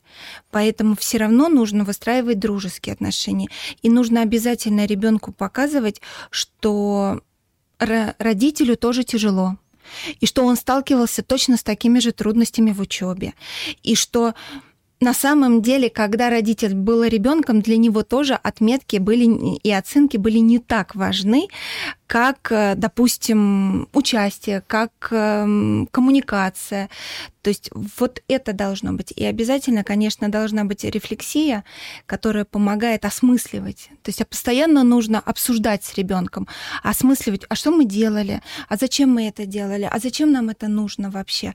Поэтому 0.50 0.96
все 0.96 1.18
равно 1.18 1.48
нужно 1.48 1.84
выстраивать 1.84 2.40
дружеские 2.40 2.94
отношения. 2.94 3.48
И 3.80 3.88
нужно 3.88 4.22
обязательно 4.22 4.86
ребенку 4.86 5.30
показывать, 5.32 6.00
что 6.30 7.20
родителю 7.78 8.76
тоже 8.76 9.04
тяжело. 9.04 9.56
И 10.18 10.26
что 10.26 10.44
он 10.44 10.56
сталкивался 10.56 11.22
точно 11.22 11.56
с 11.56 11.62
такими 11.62 12.00
же 12.00 12.10
трудностями 12.10 12.72
в 12.72 12.80
учебе. 12.80 13.34
И 13.84 13.94
что 13.94 14.34
на 15.00 15.12
самом 15.12 15.60
деле, 15.60 15.90
когда 15.90 16.30
родитель 16.30 16.74
был 16.74 17.04
ребенком, 17.04 17.60
для 17.60 17.76
него 17.76 18.02
тоже 18.02 18.34
отметки 18.34 18.96
были 18.96 19.56
и 19.58 19.70
оценки 19.70 20.16
были 20.16 20.38
не 20.38 20.58
так 20.58 20.94
важны, 20.94 21.48
как, 22.06 22.50
э, 22.50 22.74
допустим, 22.76 23.88
участие, 23.92 24.62
как 24.66 24.92
эм, 25.10 25.86
коммуникация. 25.90 26.88
То 27.42 27.50
есть 27.50 27.70
вот 27.74 28.22
это 28.26 28.54
должно 28.54 28.94
быть. 28.94 29.12
И 29.14 29.24
обязательно, 29.24 29.84
конечно, 29.84 30.30
должна 30.30 30.64
быть 30.64 30.84
рефлексия, 30.84 31.64
которая 32.06 32.46
помогает 32.46 33.04
осмысливать. 33.04 33.90
То 34.02 34.08
есть 34.08 34.26
постоянно 34.26 34.82
нужно 34.82 35.20
обсуждать 35.20 35.84
с 35.84 35.94
ребенком, 35.94 36.48
осмысливать, 36.82 37.44
а 37.50 37.54
что 37.54 37.70
мы 37.70 37.84
делали, 37.84 38.40
а 38.68 38.76
зачем 38.76 39.10
мы 39.10 39.28
это 39.28 39.44
делали, 39.44 39.88
а 39.90 39.98
зачем 39.98 40.32
нам 40.32 40.48
это 40.48 40.68
нужно 40.68 41.10
вообще 41.10 41.54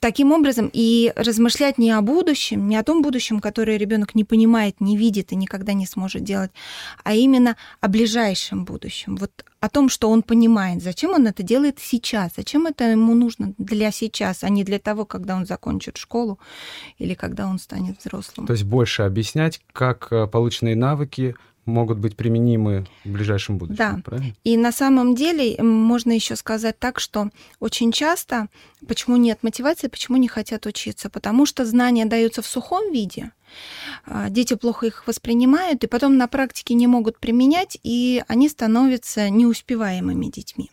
таким 0.00 0.32
образом 0.32 0.70
и 0.72 1.12
размышлять 1.14 1.78
не 1.78 1.90
о 1.90 2.00
будущем, 2.00 2.68
не 2.68 2.76
о 2.76 2.82
том 2.82 3.02
будущем, 3.02 3.40
которое 3.40 3.76
ребенок 3.76 4.14
не 4.14 4.24
понимает, 4.24 4.80
не 4.80 4.96
видит 4.96 5.32
и 5.32 5.36
никогда 5.36 5.74
не 5.74 5.86
сможет 5.86 6.24
делать, 6.24 6.50
а 7.04 7.14
именно 7.14 7.56
о 7.80 7.88
ближайшем 7.88 8.64
будущем. 8.64 9.16
Вот 9.16 9.30
о 9.60 9.68
том, 9.68 9.90
что 9.90 10.10
он 10.10 10.22
понимает, 10.22 10.82
зачем 10.82 11.12
он 11.12 11.26
это 11.26 11.42
делает 11.42 11.78
сейчас, 11.78 12.32
зачем 12.36 12.66
это 12.66 12.84
ему 12.84 13.14
нужно 13.14 13.52
для 13.58 13.90
сейчас, 13.90 14.42
а 14.42 14.48
не 14.48 14.64
для 14.64 14.78
того, 14.78 15.04
когда 15.04 15.36
он 15.36 15.44
закончит 15.44 15.98
школу 15.98 16.38
или 16.98 17.12
когда 17.14 17.46
он 17.46 17.58
станет 17.58 18.00
взрослым. 18.00 18.46
То 18.46 18.54
есть 18.54 18.64
больше 18.64 19.02
объяснять, 19.02 19.60
как 19.72 20.08
э, 20.10 20.26
полученные 20.26 20.76
навыки 20.76 21.34
могут 21.64 21.98
быть 21.98 22.16
применимы 22.16 22.86
в 23.04 23.10
ближайшем 23.10 23.58
будущем. 23.58 23.76
Да. 23.76 24.00
Правильно? 24.04 24.34
И 24.44 24.56
на 24.56 24.72
самом 24.72 25.14
деле 25.14 25.56
можно 25.62 26.12
еще 26.12 26.36
сказать 26.36 26.78
так, 26.78 27.00
что 27.00 27.30
очень 27.58 27.92
часто 27.92 28.48
почему 28.86 29.16
нет 29.16 29.42
мотивации, 29.42 29.88
почему 29.88 30.16
не 30.16 30.28
хотят 30.28 30.66
учиться, 30.66 31.10
потому 31.10 31.46
что 31.46 31.64
знания 31.64 32.06
даются 32.06 32.42
в 32.42 32.46
сухом 32.46 32.92
виде, 32.92 33.32
а, 34.06 34.30
дети 34.30 34.54
плохо 34.54 34.86
их 34.86 35.06
воспринимают, 35.06 35.84
и 35.84 35.86
потом 35.86 36.16
на 36.16 36.28
практике 36.28 36.74
не 36.74 36.86
могут 36.86 37.18
применять, 37.18 37.78
и 37.82 38.22
они 38.28 38.48
становятся 38.48 39.28
неуспеваемыми 39.28 40.26
детьми. 40.26 40.70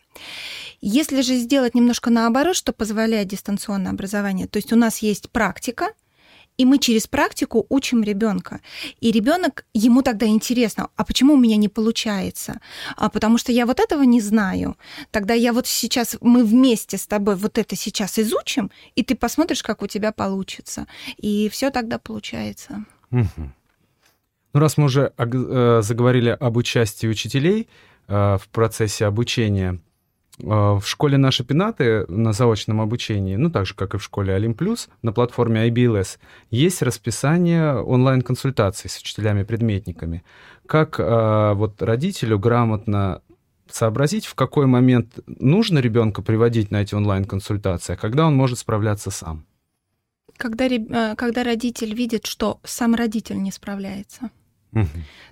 Если 0.82 1.22
же 1.22 1.36
сделать 1.36 1.76
немножко 1.76 2.10
наоборот, 2.10 2.56
что 2.56 2.74
позволяет 2.74 3.28
дистанционное 3.28 3.92
образование, 3.92 4.48
то 4.48 4.58
есть 4.58 4.72
у 4.74 4.76
нас 4.76 5.00
есть 5.00 5.30
практика, 5.30 5.88
и 6.58 6.66
мы 6.66 6.80
через 6.80 7.08
практику 7.08 7.66
учим 7.70 8.04
ребенка. 8.04 8.60
И 9.00 9.12
ребенок, 9.12 9.66
ему 9.74 10.02
тогда 10.02 10.26
интересно, 10.26 10.90
а 10.96 11.04
почему 11.04 11.34
у 11.34 11.38
меня 11.38 11.56
не 11.58 11.70
получается? 11.70 12.60
А 12.96 13.10
потому 13.10 13.38
что 13.38 13.52
я 13.52 13.66
вот 13.66 13.80
этого 13.80 14.04
не 14.04 14.22
знаю. 14.22 14.78
Тогда 15.12 15.34
я 15.34 15.54
вот 15.54 15.68
сейчас, 15.68 16.18
мы 16.22 16.44
вместе 16.44 16.98
с 16.98 17.08
тобой 17.08 17.36
вот 17.36 17.58
это 17.58 17.76
сейчас 17.76 18.20
изучим, 18.20 18.72
и 18.96 19.04
ты 19.04 19.16
посмотришь, 19.16 19.64
как 19.64 19.82
у 19.82 19.88
тебя 19.88 20.12
получится. 20.12 20.88
И 21.18 21.50
все 21.50 21.70
тогда 21.70 22.00
получается. 22.00 22.86
Угу. 23.12 23.52
Ну, 24.54 24.60
раз 24.60 24.78
мы 24.78 24.86
уже 24.86 25.14
э, 25.18 25.82
заговорили 25.84 26.30
об 26.30 26.58
участии 26.58 27.08
учителей 27.08 27.68
э, 28.08 28.38
в 28.42 28.48
процессе 28.50 29.06
обучения, 29.06 29.80
в 30.40 30.84
школе 30.86 31.18
наши 31.18 31.44
пенаты 31.44 32.06
на 32.08 32.32
заочном 32.32 32.80
обучении, 32.80 33.36
ну 33.36 33.50
так 33.50 33.66
же, 33.66 33.74
как 33.74 33.96
и 33.96 33.98
в 33.98 34.04
школе 34.04 34.36
Олимплюс, 34.36 34.88
на 35.02 35.12
платформе 35.12 35.68
IBLS, 35.68 36.20
есть 36.52 36.82
расписание 36.82 37.76
онлайн-консультаций 37.76 38.90
с 38.90 39.00
учителями-предметниками. 39.00 40.24
Как 40.68 41.00
э, 41.00 41.54
вот 41.56 41.82
родителю 41.82 42.38
грамотно 42.38 43.22
сообразить, 43.72 44.26
в 44.26 44.36
какой 44.36 44.68
момент 44.68 45.20
нужно 45.26 45.80
ребенка 45.80 46.22
приводить 46.22 46.72
на 46.72 46.84
эти 46.84 46.94
онлайн-консультации, 46.94 47.94
а 47.94 47.98
когда 47.98 48.28
он 48.28 48.36
может 48.36 48.60
справляться 48.60 49.10
сам? 49.10 49.46
Когда, 50.38 50.66
э, 50.68 51.16
когда 51.16 51.44
родитель 51.44 51.96
видит, 51.96 52.28
что 52.28 52.60
сам 52.64 52.94
родитель 52.94 53.42
не 53.42 53.52
справляется. 53.52 54.30
Угу. 54.74 54.88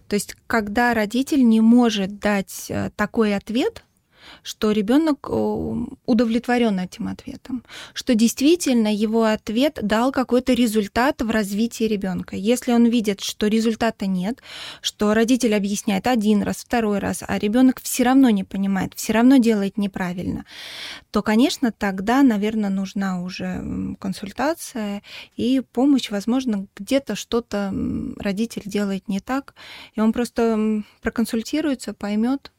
То 0.07 0.15
есть, 0.15 0.35
когда 0.47 0.95
родитель 0.95 1.47
не 1.47 1.61
может 1.61 2.19
дать 2.19 2.67
э, 2.69 2.89
такой 2.95 3.35
ответ, 3.35 3.83
что 4.43 4.71
ребенок 4.71 5.29
удовлетворен 6.05 6.79
этим 6.79 7.07
ответом, 7.07 7.63
что 7.93 8.15
действительно 8.15 8.93
его 8.93 9.23
ответ 9.23 9.79
дал 9.81 10.11
какой-то 10.11 10.53
результат 10.53 11.21
в 11.21 11.29
развитии 11.29 11.85
ребенка. 11.85 12.35
Если 12.35 12.71
он 12.71 12.85
видит, 12.85 13.21
что 13.21 13.47
результата 13.47 14.05
нет, 14.05 14.41
что 14.81 15.13
родитель 15.13 15.55
объясняет 15.55 16.07
один 16.07 16.43
раз, 16.43 16.57
второй 16.57 16.99
раз, 16.99 17.23
а 17.27 17.37
ребенок 17.39 17.81
все 17.81 18.03
равно 18.03 18.29
не 18.29 18.43
понимает, 18.43 18.93
все 18.95 19.13
равно 19.13 19.37
делает 19.37 19.77
неправильно, 19.77 20.45
то, 21.11 21.21
конечно, 21.21 21.71
тогда, 21.71 22.23
наверное, 22.23 22.69
нужна 22.69 23.21
уже 23.21 23.95
консультация 23.99 25.01
и 25.37 25.61
помощь, 25.71 26.11
возможно, 26.11 26.67
где-то 26.75 27.15
что-то 27.15 27.73
родитель 28.17 28.63
делает 28.65 29.07
не 29.07 29.19
так, 29.19 29.55
и 29.95 30.01
он 30.01 30.13
просто 30.13 30.83
проконсультируется, 31.01 31.93
поймет. 31.93 32.51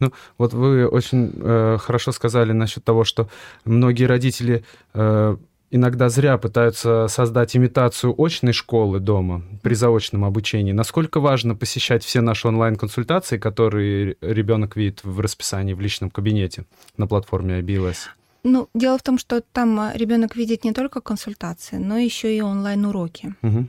Ну, 0.00 0.12
вот 0.38 0.52
вы 0.52 0.86
очень 0.86 1.32
э, 1.34 1.78
хорошо 1.80 2.12
сказали 2.12 2.52
насчет 2.52 2.84
того, 2.84 3.04
что 3.04 3.28
многие 3.64 4.04
родители 4.04 4.64
э, 4.94 5.36
иногда 5.70 6.08
зря 6.08 6.38
пытаются 6.38 7.08
создать 7.08 7.56
имитацию 7.56 8.14
очной 8.16 8.52
школы 8.52 9.00
дома 9.00 9.42
при 9.62 9.74
заочном 9.74 10.24
обучении. 10.24 10.72
Насколько 10.72 11.20
важно 11.20 11.56
посещать 11.56 12.04
все 12.04 12.20
наши 12.20 12.46
онлайн-консультации, 12.46 13.38
которые 13.38 14.16
ребенок 14.20 14.76
видит 14.76 15.00
в 15.02 15.20
расписании 15.20 15.74
в 15.74 15.80
личном 15.80 16.10
кабинете 16.10 16.64
на 16.96 17.06
платформе 17.06 17.60
IBLS? 17.60 17.96
Ну, 18.44 18.68
дело 18.74 18.98
в 18.98 19.02
том, 19.02 19.18
что 19.18 19.40
там 19.40 19.80
э, 19.80 19.92
ребенок 19.96 20.36
видит 20.36 20.64
не 20.64 20.72
только 20.72 21.00
консультации, 21.00 21.76
но 21.76 21.96
еще 21.96 22.36
и 22.36 22.42
онлайн-уроки. 22.42 23.34
Угу. 23.42 23.68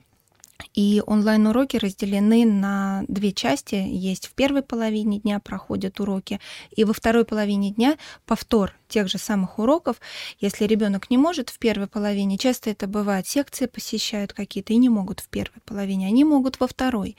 И 0.74 1.01
онлайн-уроки 1.05 1.77
разделены 1.77 2.45
на 2.45 3.03
две 3.07 3.31
части. 3.31 3.75
Есть 3.75 4.27
в 4.27 4.33
первой 4.33 4.62
половине 4.62 5.19
дня 5.19 5.39
проходят 5.39 6.00
уроки, 6.00 6.39
и 6.75 6.83
во 6.83 6.93
второй 6.93 7.25
половине 7.25 7.71
дня 7.71 7.97
повтор 8.25 8.74
тех 8.88 9.09
же 9.09 9.17
самых 9.17 9.59
уроков. 9.59 9.97
Если 10.39 10.65
ребенок 10.65 11.09
не 11.09 11.17
может 11.17 11.50
в 11.50 11.59
первой 11.59 11.88
половине, 11.88 12.38
часто 12.38 12.69
это 12.69 12.88
бывает, 12.88 13.27
секции 13.27 13.65
посещают 13.65 14.33
какие-то 14.33 14.74
и 14.74 14.77
не 14.77 14.89
могут 14.89 15.19
в 15.19 15.27
первой 15.27 15.62
половине, 15.65 16.07
они 16.07 16.24
могут 16.24 16.59
во 16.59 16.67
второй. 16.67 17.17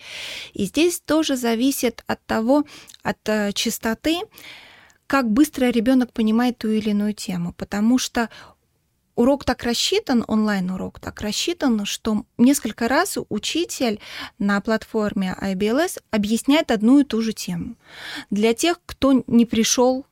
И 0.53 0.65
здесь 0.65 1.01
тоже 1.01 1.37
зависит 1.37 2.05
от 2.07 2.25
того, 2.27 2.65
от 3.03 3.19
э, 3.29 3.53
частоты, 3.53 4.21
как 5.07 5.31
быстро 5.31 5.67
ребенок 5.67 6.13
понимает 6.13 6.59
ту 6.59 6.69
или 6.69 6.91
иную 6.91 7.15
тему, 7.15 7.55
потому 7.57 7.99
что 7.99 8.29
урок 9.17 9.45
так 9.45 9.65
рассчитан, 9.65 10.25
онлайн-урок 10.29 11.01
так 11.01 11.21
рассчитан, 11.21 11.85
что 11.85 12.25
несколько 12.39 12.87
раз 12.87 13.19
учитель 13.29 13.99
на 14.39 14.61
платформе 14.61 15.37
IBLS 15.41 15.99
объясняет 16.11 16.71
одну 16.71 17.01
и 17.01 17.05
ту 17.05 17.21
же 17.23 17.33
тему. 17.33 17.75
Для 18.31 18.55
тех, 18.55 18.81
кто 18.87 19.25
не 19.27 19.45
пришел 19.45 20.07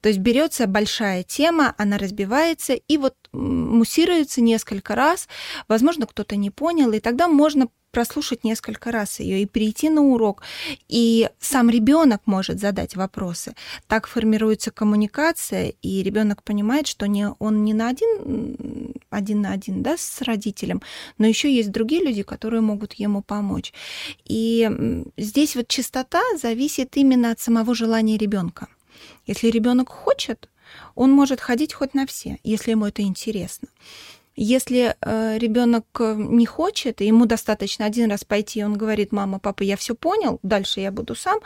то 0.00 0.08
есть 0.08 0.20
берется 0.20 0.66
большая 0.66 1.24
тема, 1.24 1.74
она 1.76 1.98
разбивается 1.98 2.74
и 2.74 2.96
вот 2.96 3.14
муссируется 3.32 4.40
несколько 4.40 4.94
раз. 4.94 5.28
Возможно, 5.66 6.06
кто-то 6.06 6.36
не 6.36 6.50
понял, 6.50 6.92
и 6.92 7.00
тогда 7.00 7.26
можно 7.28 7.68
прослушать 7.90 8.44
несколько 8.44 8.92
раз 8.92 9.20
ее 9.20 9.42
и 9.42 9.46
перейти 9.46 9.88
на 9.88 10.02
урок. 10.02 10.42
И 10.88 11.28
сам 11.40 11.70
ребенок 11.70 12.22
может 12.26 12.60
задать 12.60 12.96
вопросы. 12.96 13.54
Так 13.86 14.06
формируется 14.06 14.70
коммуникация, 14.70 15.74
и 15.82 16.02
ребенок 16.02 16.42
понимает, 16.42 16.86
что 16.86 17.06
не, 17.06 17.28
он 17.38 17.64
не 17.64 17.74
на 17.74 17.88
один, 17.88 18.94
один 19.10 19.40
на 19.40 19.52
один 19.52 19.82
да, 19.82 19.96
с 19.96 20.22
родителем, 20.22 20.82
но 21.18 21.26
еще 21.26 21.52
есть 21.52 21.70
другие 21.70 22.04
люди, 22.04 22.22
которые 22.22 22.60
могут 22.60 22.94
ему 22.94 23.22
помочь. 23.22 23.72
И 24.24 24.68
здесь 25.16 25.56
вот 25.56 25.68
чистота 25.68 26.22
зависит 26.40 26.96
именно 26.96 27.30
от 27.30 27.40
самого 27.40 27.74
желания 27.74 28.16
ребенка. 28.16 28.68
Если 29.26 29.48
ребенок 29.48 29.88
хочет, 29.88 30.48
он 30.94 31.12
может 31.12 31.40
ходить 31.40 31.72
хоть 31.72 31.94
на 31.94 32.06
все, 32.06 32.38
если 32.42 32.72
ему 32.72 32.86
это 32.86 33.02
интересно. 33.02 33.68
Если 34.40 34.94
э, 35.00 35.38
ребенок 35.38 35.84
э, 35.98 36.14
не 36.16 36.46
хочет, 36.46 37.00
и 37.00 37.06
ему 37.06 37.26
достаточно 37.26 37.84
один 37.86 38.08
раз 38.08 38.24
пойти, 38.24 38.60
и 38.60 38.62
он 38.62 38.78
говорит, 38.78 39.10
мама, 39.10 39.40
папа, 39.40 39.64
я 39.64 39.76
все 39.76 39.96
понял, 39.96 40.38
дальше 40.44 40.78
я 40.78 40.92
буду 40.92 41.16
сам, 41.16 41.40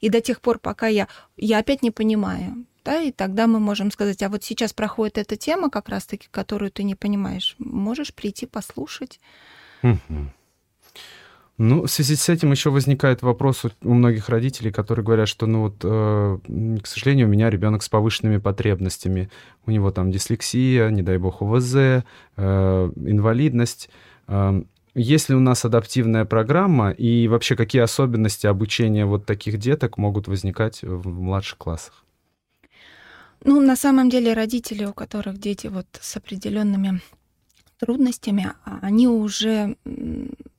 и 0.00 0.08
до 0.08 0.22
тех 0.22 0.40
пор, 0.40 0.58
пока 0.58 0.86
я, 0.86 1.08
я 1.36 1.58
опять 1.58 1.82
не 1.82 1.90
понимаю, 1.90 2.64
да, 2.86 3.02
и 3.02 3.12
тогда 3.12 3.46
мы 3.46 3.60
можем 3.60 3.90
сказать, 3.90 4.22
а 4.22 4.30
вот 4.30 4.44
сейчас 4.44 4.72
проходит 4.72 5.18
эта 5.18 5.36
тема, 5.36 5.68
как 5.68 5.90
раз-таки, 5.90 6.26
которую 6.30 6.70
ты 6.70 6.84
не 6.84 6.94
понимаешь, 6.94 7.54
можешь 7.58 8.14
прийти 8.14 8.46
послушать. 8.46 9.20
Ну, 11.58 11.82
в 11.82 11.90
связи 11.90 12.14
с 12.14 12.28
этим 12.28 12.52
еще 12.52 12.70
возникает 12.70 13.22
вопрос 13.22 13.64
у 13.82 13.92
многих 13.92 14.28
родителей, 14.28 14.70
которые 14.70 15.04
говорят, 15.04 15.28
что, 15.28 15.46
ну 15.46 15.62
вот, 15.62 15.80
э, 15.82 16.38
к 16.80 16.86
сожалению, 16.86 17.26
у 17.26 17.30
меня 17.30 17.50
ребенок 17.50 17.82
с 17.82 17.88
повышенными 17.88 18.38
потребностями, 18.38 19.28
у 19.66 19.72
него 19.72 19.90
там 19.90 20.12
дислексия, 20.12 20.88
не 20.90 21.02
дай 21.02 21.18
бог 21.18 21.42
ОВЗ, 21.42 21.74
э, 21.74 22.02
инвалидность. 22.36 23.90
Э, 24.28 24.62
есть 24.94 25.28
ли 25.28 25.34
у 25.34 25.40
нас 25.40 25.64
адаптивная 25.64 26.24
программа 26.24 26.90
и 26.90 27.26
вообще 27.26 27.56
какие 27.56 27.82
особенности 27.82 28.46
обучения 28.46 29.04
вот 29.04 29.26
таких 29.26 29.58
деток 29.58 29.98
могут 29.98 30.28
возникать 30.28 30.82
в 30.82 31.08
младших 31.08 31.58
классах? 31.58 32.04
Ну, 33.44 33.60
на 33.60 33.74
самом 33.74 34.10
деле 34.10 34.32
родители, 34.32 34.84
у 34.84 34.92
которых 34.92 35.38
дети 35.38 35.66
вот 35.66 35.86
с 36.00 36.16
определенными 36.16 37.00
трудностями, 37.78 38.52
а, 38.64 38.78
они 38.82 39.08
уже 39.08 39.76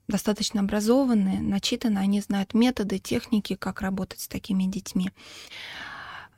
достаточно 0.09 0.61
образованные, 0.61 1.39
начитаны, 1.39 1.99
они 1.99 2.19
знают 2.19 2.53
методы, 2.53 2.99
техники, 2.99 3.55
как 3.55 3.81
работать 3.81 4.21
с 4.21 4.27
такими 4.27 4.63
детьми. 4.63 5.11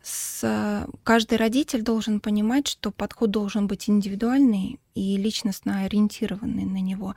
С... 0.04 0.88
Каждый 1.04 1.38
родитель 1.38 1.82
должен 1.82 2.20
понимать, 2.20 2.68
что 2.68 2.92
подход 2.92 3.32
должен 3.32 3.68
быть 3.68 3.90
индивидуальный, 3.90 4.80
и 4.96 5.18
личностно 5.18 5.82
ориентированный 5.82 6.66
на 6.66 6.82
него. 6.82 7.16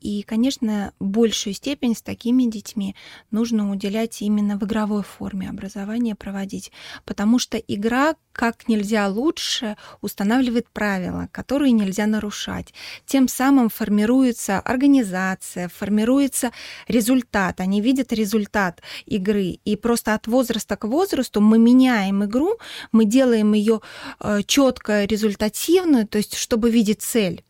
И, 0.00 0.22
конечно, 0.22 0.92
большую 1.00 1.54
степень 1.54 1.94
с 1.94 2.02
такими 2.02 2.44
детьми 2.44 2.94
нужно 3.30 3.70
уделять 3.70 4.22
именно 4.22 4.56
в 4.58 4.64
игровой 4.64 5.02
форме 5.02 5.48
образования 5.48 6.14
проводить, 6.14 6.72
потому 7.04 7.38
что 7.38 7.58
игра 7.58 8.14
как 8.32 8.68
нельзя 8.68 9.08
лучше 9.08 9.76
устанавливает 10.00 10.68
правила, 10.70 11.28
которые 11.32 11.72
нельзя 11.72 12.06
нарушать. 12.06 12.72
Тем 13.04 13.28
самым 13.28 13.68
формируется 13.68 14.60
организация, 14.60 15.68
формируется 15.68 16.50
результат. 16.88 17.60
Они 17.60 17.80
видят 17.80 18.12
результат 18.12 18.80
игры. 19.04 19.58
И 19.64 19.76
просто 19.76 20.14
от 20.14 20.26
возраста 20.26 20.76
к 20.76 20.84
возрасту 20.84 21.40
мы 21.40 21.58
меняем 21.58 22.24
игру, 22.24 22.56
мы 22.92 23.04
делаем 23.04 23.52
ее 23.52 23.80
э, 24.20 24.40
четко 24.46 25.04
результативную, 25.04 26.06
то 26.06 26.18
есть 26.18 26.36
чтобы 26.36 26.70
видеть 26.70 27.02
цель 27.10 27.42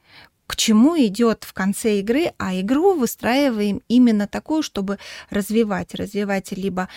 к 0.51 0.57
чему 0.57 0.99
идет 0.99 1.45
в 1.45 1.53
конце 1.53 2.01
игры, 2.01 2.33
а 2.37 2.59
игру 2.61 2.95
выстраиваем 2.95 3.83
именно 3.87 4.27
такую, 4.27 4.65
чтобы 4.65 4.99
развивать, 5.31 5.95
развивать 5.95 6.51
либо 6.51 6.89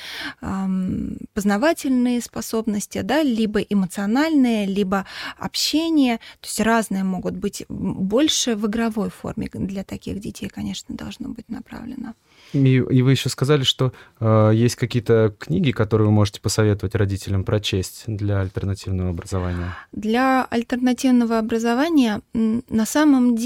эм, 0.42 1.20
познавательные 1.36 2.20
способности, 2.20 3.02
да, 3.02 3.22
либо 3.22 3.60
эмоциональные, 3.60 4.66
либо 4.66 5.06
общение, 5.38 6.18
то 6.42 6.48
есть 6.48 6.62
разные 6.62 7.04
могут 7.04 7.36
быть 7.36 7.64
больше 7.70 8.56
в 8.56 8.66
игровой 8.66 9.12
форме 9.12 9.48
для 9.54 9.84
таких 9.84 10.20
детей, 10.20 10.50
конечно, 10.50 10.96
должно 10.96 11.30
быть 11.30 11.48
направлено. 11.48 12.16
И, 12.54 12.76
и 12.76 13.02
вы 13.02 13.12
еще 13.12 13.30
сказали, 13.30 13.64
что 13.64 13.94
э, 14.20 14.52
есть 14.54 14.76
какие-то 14.76 15.36
книги, 15.40 15.72
которые 15.72 16.08
вы 16.08 16.14
можете 16.14 16.40
посоветовать 16.40 16.96
родителям 16.96 17.44
прочесть 17.44 18.04
для 18.08 18.42
альтернативного 18.42 19.10
образования. 19.10 19.76
Для 19.92 20.46
альтернативного 20.46 21.40
образования 21.40 22.22
на 22.34 22.86
самом 22.86 23.36
деле 23.36 23.43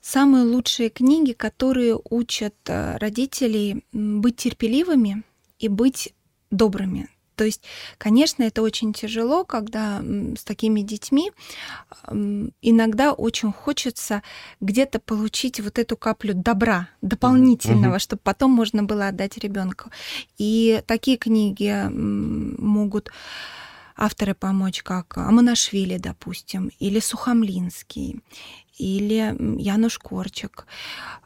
самые 0.00 0.44
лучшие 0.44 0.90
книги, 0.90 1.32
которые 1.32 1.98
учат 2.10 2.54
э, 2.66 2.96
родителей 2.98 3.84
быть 3.92 4.36
терпеливыми 4.36 5.22
и 5.58 5.68
быть 5.68 6.14
добрыми. 6.50 7.08
То 7.38 7.44
есть, 7.44 7.62
конечно, 7.98 8.42
это 8.42 8.62
очень 8.62 8.92
тяжело, 8.92 9.44
когда 9.44 10.02
с 10.36 10.42
такими 10.42 10.80
детьми 10.80 11.30
иногда 12.10 13.12
очень 13.12 13.52
хочется 13.52 14.24
где-то 14.60 14.98
получить 14.98 15.60
вот 15.60 15.78
эту 15.78 15.96
каплю 15.96 16.34
добра 16.34 16.88
дополнительного, 17.00 17.92
угу. 17.92 18.00
чтобы 18.00 18.22
потом 18.24 18.50
можно 18.50 18.82
было 18.82 19.06
отдать 19.06 19.38
ребенку. 19.38 19.90
И 20.36 20.82
такие 20.88 21.16
книги 21.16 21.88
могут 21.88 23.12
авторы 23.96 24.34
помочь, 24.34 24.82
как 24.82 25.18
Аманашвили, 25.18 25.98
допустим, 25.98 26.70
или 26.80 26.98
Сухомлинский, 26.98 28.20
или 28.78 29.36
Януш 29.60 29.98
Корчик 29.98 30.66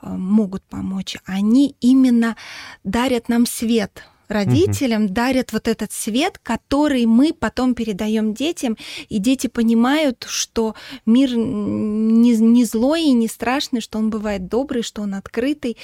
э, 0.01 0.09
могут 0.09 0.63
помочь. 0.65 1.17
Они 1.25 1.77
именно 1.81 2.37
дарят 2.85 3.29
нам 3.29 3.47
свет 3.47 4.05
родителям, 4.29 5.05
угу. 5.05 5.13
дарят 5.13 5.53
вот 5.53 5.69
этот 5.69 5.93
свет, 5.93 6.39
который 6.43 7.07
мы 7.07 7.33
потом 7.33 7.75
передаем 7.75 8.35
детям, 8.35 8.77
и 9.09 9.19
дети 9.19 9.47
понимают, 9.47 10.25
что 10.29 10.75
мир 11.07 11.37
не, 11.37 12.37
не 12.37 12.65
злой 12.65 13.03
и 13.03 13.13
не 13.13 13.29
страшный, 13.29 13.81
что 13.81 13.99
он 13.99 14.11
бывает 14.11 14.49
добрый, 14.49 14.83
что 14.83 15.03
он 15.03 15.15
открытый, 15.15 15.77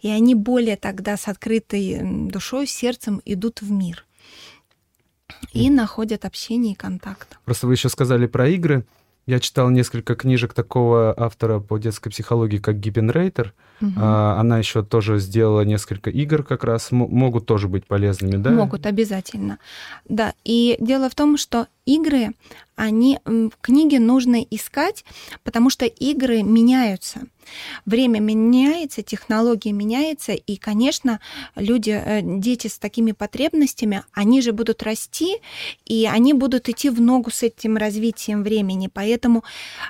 и 0.00 0.08
они 0.08 0.34
более 0.34 0.76
тогда 0.76 1.16
с 1.16 1.28
открытой 1.28 2.00
душой, 2.28 2.66
сердцем 2.66 3.22
идут 3.24 3.62
в 3.62 3.70
мир 3.70 4.04
и 5.52 5.70
находят 5.70 6.24
общение 6.24 6.72
и 6.72 6.76
контакт. 6.76 7.38
Просто 7.44 7.66
вы 7.66 7.74
еще 7.74 7.88
сказали 7.88 8.26
про 8.26 8.48
игры. 8.48 8.84
Я 9.26 9.38
читал 9.38 9.70
несколько 9.70 10.16
книжек 10.16 10.52
такого 10.52 11.14
автора 11.16 11.60
по 11.60 11.78
детской 11.78 12.10
психологии, 12.10 12.58
как 12.58 12.80
Гиббен 12.80 13.10
Рейтер. 13.10 13.54
Угу. 13.82 13.92
А, 13.96 14.40
она 14.40 14.58
еще 14.58 14.82
тоже 14.82 15.18
сделала 15.18 15.62
несколько 15.62 16.08
игр, 16.10 16.44
как 16.44 16.64
раз 16.64 16.92
могут 16.92 17.46
тоже 17.46 17.68
быть 17.68 17.86
полезными, 17.86 18.36
да? 18.36 18.50
Могут 18.50 18.86
обязательно, 18.86 19.58
да. 20.08 20.34
И 20.44 20.76
дело 20.80 21.10
в 21.10 21.14
том, 21.14 21.36
что 21.36 21.66
игры, 21.84 22.30
они 22.76 23.18
книги 23.60 23.96
нужно 23.96 24.36
искать, 24.42 25.04
потому 25.42 25.70
что 25.70 25.84
игры 25.84 26.42
меняются. 26.42 27.22
Время 27.86 28.20
меняется, 28.20 29.02
технологии 29.02 29.72
меняются, 29.72 30.32
и, 30.32 30.56
конечно, 30.56 31.20
люди, 31.56 31.90
э, 31.90 32.20
дети 32.22 32.68
с 32.68 32.78
такими 32.78 33.12
потребностями, 33.12 34.04
они 34.12 34.40
же 34.42 34.52
будут 34.52 34.82
расти, 34.82 35.38
и 35.84 36.08
они 36.10 36.34
будут 36.34 36.68
идти 36.68 36.88
в 36.88 37.00
ногу 37.00 37.30
с 37.30 37.42
этим 37.42 37.76
развитием 37.76 38.44
времени. 38.44 38.88
Поэтому 38.92 39.42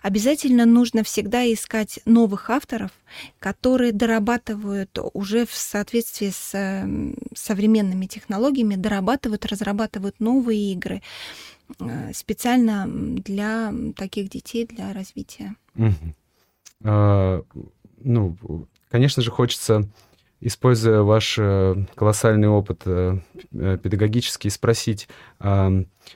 обязательно 0.02 0.64
нужно 0.64 1.04
всегда 1.04 1.44
искать 1.52 2.00
новых 2.06 2.48
авторов, 2.48 2.90
которые 3.38 3.81
дорабатывают 3.90 4.98
уже 5.12 5.46
в 5.46 5.54
соответствии 5.54 6.30
с 6.30 6.86
современными 7.34 8.06
технологиями, 8.06 8.76
дорабатывают, 8.76 9.44
разрабатывают 9.46 10.20
новые 10.20 10.72
игры. 10.72 11.02
Э, 11.80 12.12
специально 12.12 12.86
для 12.86 13.72
таких 13.96 14.28
детей, 14.28 14.66
для 14.66 14.92
развития. 14.92 15.56
А, 16.84 17.42
ну, 17.98 18.36
конечно 18.90 19.22
же, 19.22 19.30
хочется, 19.30 19.88
используя 20.42 21.02
ваш 21.02 21.36
э, 21.38 21.86
колоссальный 21.94 22.48
опыт 22.48 22.82
э, 22.84 23.18
педагогический, 23.50 24.50
спросить, 24.50 25.08
а, 25.38 25.70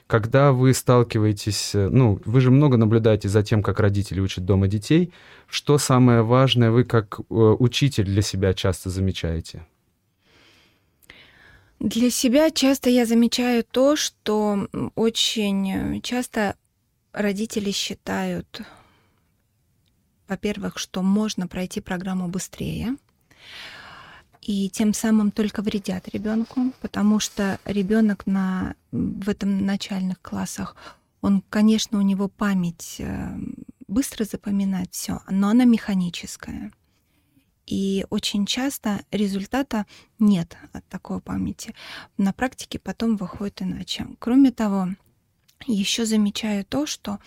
когда 0.05 0.51
вы 0.51 0.73
сталкиваетесь, 0.73 1.71
ну, 1.73 2.19
вы 2.25 2.41
же 2.41 2.51
много 2.51 2.77
наблюдаете 2.77 3.29
за 3.29 3.41
тем, 3.41 3.63
как 3.63 3.79
родители 3.79 4.19
учат 4.19 4.45
дома 4.45 4.67
детей, 4.67 5.13
что 5.47 5.77
самое 5.77 6.21
важное 6.21 6.71
вы 6.71 6.83
как 6.83 7.19
учитель 7.29 8.03
для 8.03 8.21
себя 8.21 8.53
часто 8.53 8.89
замечаете? 8.89 9.65
Для 11.79 12.09
себя 12.09 12.51
часто 12.51 12.89
я 12.89 13.05
замечаю 13.05 13.63
то, 13.63 13.95
что 13.95 14.67
очень 14.95 16.01
часто 16.01 16.55
родители 17.13 17.71
считают 17.71 18.61
во-первых, 20.27 20.77
что 20.77 21.01
можно 21.01 21.47
пройти 21.47 21.79
программу 21.79 22.27
быстрее, 22.27 22.97
и 24.47 24.69
тем 24.69 24.93
самым 24.93 25.31
только 25.31 25.61
вредят 25.61 26.07
ребенку, 26.07 26.71
потому 26.79 27.19
что 27.19 27.59
ребенок 27.65 28.25
на, 28.25 28.75
в 28.93 29.27
этом 29.27 29.65
начальных 29.65 30.21
классах, 30.21 30.77
он, 31.21 31.43
конечно, 31.49 31.99
у 31.99 32.01
него 32.01 32.29
память 32.29 32.95
э, 32.99 33.37
быстро 33.89 34.23
запоминает 34.23 34.93
все, 34.93 35.19
но 35.29 35.49
она 35.49 35.65
механическая. 35.65 36.71
И 37.65 38.05
очень 38.09 38.45
часто 38.45 39.01
результата 39.11 39.85
нет 40.17 40.55
от 40.71 40.87
такой 40.87 41.19
памяти. 41.19 41.75
На 42.17 42.31
практике 42.31 42.79
потом 42.79 43.17
выходит 43.17 43.61
иначе. 43.61 44.07
Кроме 44.19 44.51
того, 44.51 44.87
еще 45.65 46.05
замечаю 46.05 46.63
то, 46.63 46.85
что 46.85 47.19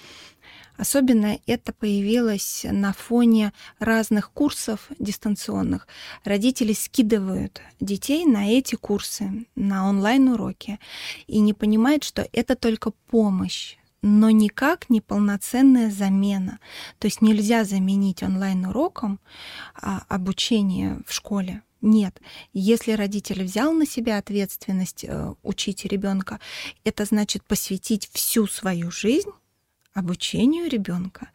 Особенно 0.81 1.39
это 1.47 1.75
появилось 1.75 2.65
на 2.65 2.95
фоне 2.95 3.53
разных 3.79 4.31
курсов 4.31 4.89
дистанционных. 4.99 5.87
Родители 6.25 6.73
скидывают 6.73 7.61
детей 7.81 8.25
на 8.25 8.51
эти 8.51 8.77
курсы, 8.77 9.45
на 9.57 9.91
онлайн-уроки, 9.91 10.81
и 11.27 11.41
не 11.41 11.53
понимают, 11.53 12.03
что 12.03 12.27
это 12.33 12.57
только 12.57 12.93
помощь 13.09 13.77
но 14.03 14.31
никак 14.31 14.89
не 14.89 15.03
полноценная 15.03 15.91
замена. 15.91 16.59
То 16.99 17.07
есть 17.07 17.21
нельзя 17.21 17.65
заменить 17.65 18.23
онлайн-уроком 18.23 19.21
а, 19.75 20.05
обучение 20.09 21.03
в 21.07 21.13
школе. 21.13 21.63
Нет, 21.83 22.19
если 22.55 22.93
родитель 22.93 23.45
взял 23.45 23.75
на 23.75 23.85
себя 23.85 24.17
ответственность 24.17 25.05
э, 25.05 25.35
учить 25.43 25.85
ребенка, 25.85 26.41
это 26.83 27.05
значит 27.05 27.45
посвятить 27.45 28.09
всю 28.11 28.47
свою 28.47 28.91
жизнь 28.91 29.31
обучению 29.93 30.69
ребенка 30.69 31.31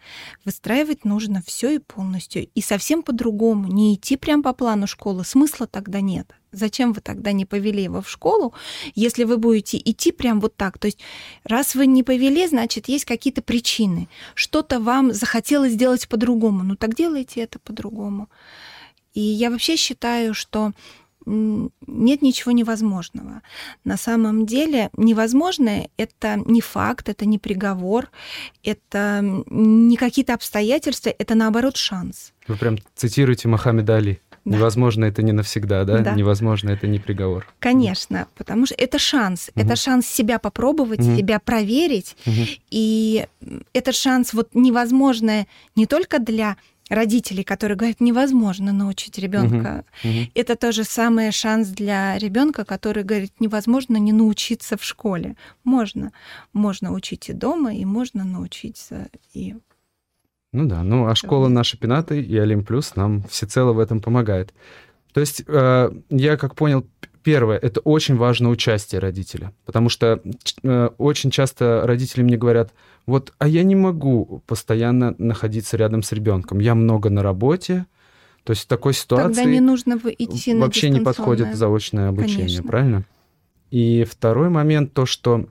выстраивать 0.46 1.06
нужно 1.06 1.42
все 1.46 1.76
и 1.76 1.80
полностью. 1.80 2.48
И 2.56 2.62
совсем 2.62 3.04
по-другому. 3.04 3.68
Не 3.68 3.96
идти 3.96 4.18
прям 4.18 4.44
по 4.44 4.54
плану 4.54 4.88
школы. 4.88 5.26
Смысла 5.26 5.68
тогда 5.68 6.02
нет. 6.02 6.34
Зачем 6.52 6.94
вы 6.94 7.02
тогда 7.02 7.34
не 7.34 7.46
повели 7.46 7.84
его 7.84 8.02
в 8.02 8.10
школу, 8.10 8.54
если 8.96 9.26
вы 9.26 9.38
будете 9.38 9.78
идти 9.78 10.14
прям 10.14 10.40
вот 10.40 10.56
так? 10.56 10.78
То 10.78 10.86
есть 10.86 11.00
раз 11.44 11.76
вы 11.76 11.86
не 11.86 12.02
повели, 12.02 12.48
значит, 12.48 12.88
есть 12.88 13.04
какие-то 13.04 13.42
причины. 13.42 14.08
Что-то 14.36 14.80
вам 14.80 15.12
захотелось 15.12 15.74
сделать 15.74 16.08
по-другому. 16.08 16.64
Ну 16.64 16.76
так 16.78 16.96
делайте 16.96 17.42
это 17.42 17.60
по-другому. 17.60 18.30
И 19.14 19.20
я 19.20 19.50
вообще 19.50 19.76
считаю, 19.76 20.34
что 20.34 20.72
нет 21.26 22.22
ничего 22.22 22.52
невозможного. 22.52 23.42
На 23.84 23.98
самом 23.98 24.46
деле 24.46 24.90
невозможное— 24.98 25.90
это 25.98 26.42
не 26.46 26.62
факт, 26.62 27.10
это 27.10 27.26
не 27.26 27.40
приговор, 27.40 28.10
это 28.64 29.20
не 29.22 29.98
какие-то 29.98 30.34
обстоятельства, 30.34 31.10
это 31.10 31.36
наоборот 31.36 31.78
шанс. 31.78 32.34
Вы 32.48 32.58
прям 32.58 32.78
цитируете 32.96 33.48
Мохаммеда 33.48 33.96
Али. 33.96 34.22
Да. 34.46 34.58
Невозможно 34.58 35.06
это 35.06 35.24
не 35.24 35.32
навсегда, 35.32 35.84
да? 35.86 36.00
да? 36.00 36.14
Невозможно 36.14 36.70
это 36.70 36.86
не 36.86 37.00
приговор. 37.00 37.48
Конечно, 37.58 38.28
потому 38.36 38.68
что 38.68 38.76
это 38.76 39.00
шанс. 39.00 39.50
Угу. 39.56 39.66
Это 39.66 39.76
шанс 39.76 40.06
себя 40.06 40.38
попробовать, 40.38 41.00
угу. 41.00 41.16
себя 41.18 41.40
проверить. 41.40 42.16
Угу. 42.28 42.46
И 42.70 43.28
этот 43.74 43.96
шанс 43.96 44.34
вот 44.34 44.50
невозможное 44.54 45.48
не 45.76 45.88
только 45.88 46.20
для 46.20 46.58
родителей, 46.90 47.44
которые 47.44 47.78
говорят, 47.78 48.00
невозможно 48.00 48.72
научить 48.72 49.18
ребенка. 49.18 49.86
Угу, 50.04 50.12
угу. 50.12 50.20
Это 50.36 50.56
тоже 50.56 50.84
самый 50.84 51.32
шанс 51.32 51.70
для 51.70 52.18
ребенка, 52.18 52.66
который 52.66 53.04
говорит, 53.04 53.34
невозможно 53.40 53.98
не 53.98 54.12
научиться 54.12 54.78
в 54.78 54.84
школе. 54.84 55.36
Можно. 55.64 56.12
Можно 56.54 56.94
учить 56.94 57.30
и 57.30 57.34
дома, 57.34 57.74
и 57.74 57.86
можно 57.86 58.24
научиться 58.24 59.10
и... 59.34 59.56
Ну 60.54 60.68
да, 60.68 60.84
ну 60.84 61.08
а 61.08 61.16
школа 61.16 61.50
наши 61.50 61.78
пенаты 61.78 62.22
и 62.22 62.38
Олим 62.38 62.64
Плюс 62.64 62.96
нам 62.96 63.24
всецело 63.24 63.74
в 63.74 63.80
этом 63.80 64.00
помогает. 64.00 64.54
То 65.14 65.20
есть 65.20 65.44
э, 65.48 65.92
я 66.10 66.38
как 66.38 66.56
понял, 66.56 66.86
первое, 67.24 67.58
это 67.58 67.82
очень 67.82 68.16
важно 68.16 68.50
участие 68.50 69.00
родителя, 69.00 69.52
потому 69.66 69.90
что 69.90 70.22
э, 70.64 70.90
очень 70.98 71.32
часто 71.32 71.82
родители 71.86 72.22
мне 72.22 72.38
говорят, 72.38 72.72
вот, 73.06 73.34
а 73.38 73.48
я 73.48 73.64
не 73.64 73.76
могу 73.76 74.42
постоянно 74.48 75.16
находиться 75.18 75.78
рядом 75.78 76.02
с 76.04 76.12
ребенком. 76.12 76.60
Я 76.60 76.76
много 76.76 77.10
на 77.10 77.22
работе. 77.22 77.86
То 78.44 78.52
есть 78.52 78.64
в 78.64 78.68
такой 78.68 78.94
ситуации... 78.94 79.34
Тогда 79.34 79.44
не 79.46 79.60
нужно 79.60 80.00
идти 80.18 80.54
на 80.54 80.62
Вообще 80.62 80.90
не 80.90 81.02
подходит 81.02 81.56
заочное 81.56 82.10
обучение, 82.10 82.48
Конечно. 82.48 82.64
правильно? 82.64 83.06
И 83.72 84.04
второй 84.04 84.50
момент, 84.50 84.94
то, 84.94 85.06
что 85.06 85.48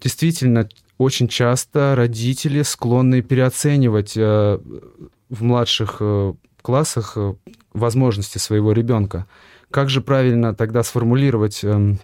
действительно 0.00 0.68
очень 0.98 1.28
часто 1.28 1.94
родители 1.96 2.62
склонны 2.62 3.22
переоценивать 3.22 4.16
э, 4.16 4.58
в 5.28 5.42
младших 5.42 5.98
э, 6.00 6.34
классах 6.62 7.12
э, 7.16 7.34
возможности 7.74 8.38
своего 8.38 8.72
ребенка. 8.72 9.26
Как 9.70 9.90
же 9.90 10.00
правильно 10.00 10.54
тогда 10.54 10.82
сформулировать 10.82 11.62
эм, 11.64 11.98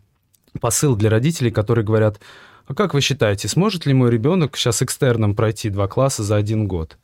посыл 0.60 0.94
для 0.94 1.08
родителей, 1.08 1.50
которые 1.50 1.86
говорят, 1.86 2.20
а 2.66 2.74
как 2.74 2.94
вы 2.94 3.00
считаете, 3.00 3.48
сможет 3.48 3.86
ли 3.86 3.94
мой 3.94 4.10
ребенок 4.10 4.56
сейчас 4.56 4.82
экстерном 4.82 5.34
пройти 5.34 5.70
два 5.70 5.88
класса 5.88 6.22
за 6.22 6.36
один 6.36 6.66
год? 6.66 6.98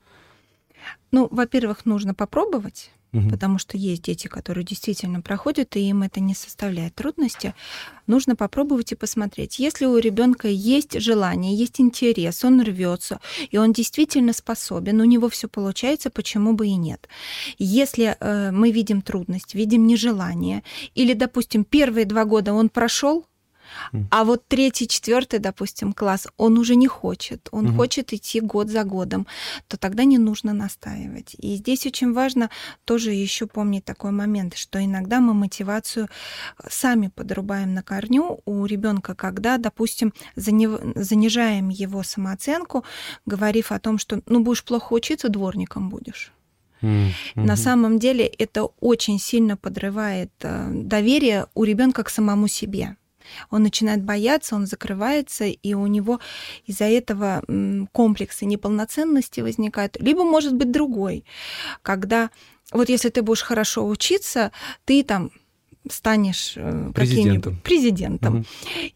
Ну, 1.11 1.29
во-первых, 1.31 1.87
нужно 1.87 2.15
попробовать, 2.15 2.91
угу. 3.13 3.31
потому 3.31 3.59
что 3.59 3.77
есть 3.77 4.03
дети, 4.03 4.27
которые 4.27 4.65
действительно 4.65 5.21
проходят, 5.23 5.75
и 5.77 5.89
им 5.89 6.03
это 6.03 6.21
не 6.21 6.35
составляет 6.35 6.95
трудности. 6.95 7.55
Нужно 8.07 8.37
попробовать 8.37 8.93
и 8.93 8.95
посмотреть. 8.97 9.59
Если 9.59 9.87
у 9.87 9.97
ребенка 9.97 10.49
есть 10.49 11.01
желание, 11.01 11.55
есть 11.55 11.81
интерес, 11.81 12.45
он 12.45 12.61
рвется, 12.61 13.21
и 13.51 13.59
он 13.59 13.73
действительно 13.73 14.33
способен, 14.33 15.01
у 15.01 15.05
него 15.05 15.29
все 15.29 15.49
получается, 15.49 16.11
почему 16.11 16.53
бы 16.53 16.69
и 16.69 16.77
нет. 16.77 17.09
Если 17.59 18.17
э, 18.19 18.51
мы 18.51 18.71
видим 18.71 19.01
трудность, 19.01 19.55
видим 19.55 19.87
нежелание, 19.87 20.63
или, 20.95 21.15
допустим, 21.15 21.65
первые 21.65 22.05
два 22.05 22.25
года 22.25 22.53
он 22.53 22.69
прошел, 22.69 23.25
а 24.11 24.25
вот 24.25 24.47
третий, 24.49 24.89
четвертый, 24.89 25.39
допустим, 25.39 25.93
класс, 25.93 26.27
он 26.37 26.59
уже 26.59 26.75
не 26.75 26.87
хочет, 26.87 27.49
он 27.53 27.69
угу. 27.69 27.77
хочет 27.77 28.13
идти 28.13 28.41
год 28.41 28.69
за 28.69 28.85
годом, 28.85 29.27
то 29.67 29.77
тогда 29.77 30.05
не 30.05 30.19
нужно 30.19 30.53
настаивать. 30.53 31.35
И 31.39 31.57
здесь 31.57 31.87
очень 31.87 32.13
важно 32.13 32.51
тоже 32.85 33.13
еще 33.13 33.47
помнить 33.47 33.85
такой 33.85 34.11
момент, 34.11 34.57
что 34.57 34.83
иногда 34.83 35.21
мы 35.21 35.35
мотивацию 35.35 36.09
сами 36.69 37.09
подрубаем 37.09 37.75
на 37.75 37.83
корню 37.83 38.41
у 38.45 38.67
ребенка, 38.67 39.15
когда, 39.15 39.59
допустим, 39.59 40.13
занижаем 40.37 41.69
его 41.69 42.03
самооценку, 42.03 42.85
говорив 43.27 43.73
о 43.73 43.79
том, 43.79 43.99
что 43.99 44.23
ну 44.27 44.41
будешь 44.41 44.65
плохо 44.65 44.93
учиться, 44.93 45.29
дворником 45.29 45.89
будешь. 45.89 46.33
Mm-hmm. 46.83 47.11
На 47.35 47.57
самом 47.57 47.99
деле 47.99 48.27
это 48.27 48.65
очень 48.81 49.19
сильно 49.19 49.57
подрывает 49.57 50.31
э, 50.43 50.71
доверие 50.73 51.47
у 51.55 51.65
ребенка 51.65 52.05
к 52.05 52.11
самому 52.11 52.47
себе 52.47 52.97
он 53.51 53.63
начинает 53.63 54.03
бояться, 54.03 54.55
он 54.55 54.67
закрывается, 54.67 55.45
и 55.45 55.75
у 55.75 55.87
него 55.87 56.21
из-за 56.67 56.85
этого 56.85 57.43
комплексы 57.93 58.45
неполноценности 58.47 59.41
возникают. 59.41 59.97
Либо 60.01 60.25
может 60.25 60.55
быть 60.55 60.71
другой, 60.71 61.25
когда 61.83 62.31
вот 62.73 62.89
если 62.89 63.09
ты 63.09 63.23
будешь 63.23 63.43
хорошо 63.43 63.87
учиться, 63.87 64.53
ты 64.85 65.03
там 65.03 65.31
станешь 65.91 66.55
э, 66.57 66.91
президентом. 66.95 67.57
президентом. 67.63 68.37
Угу. 68.39 68.47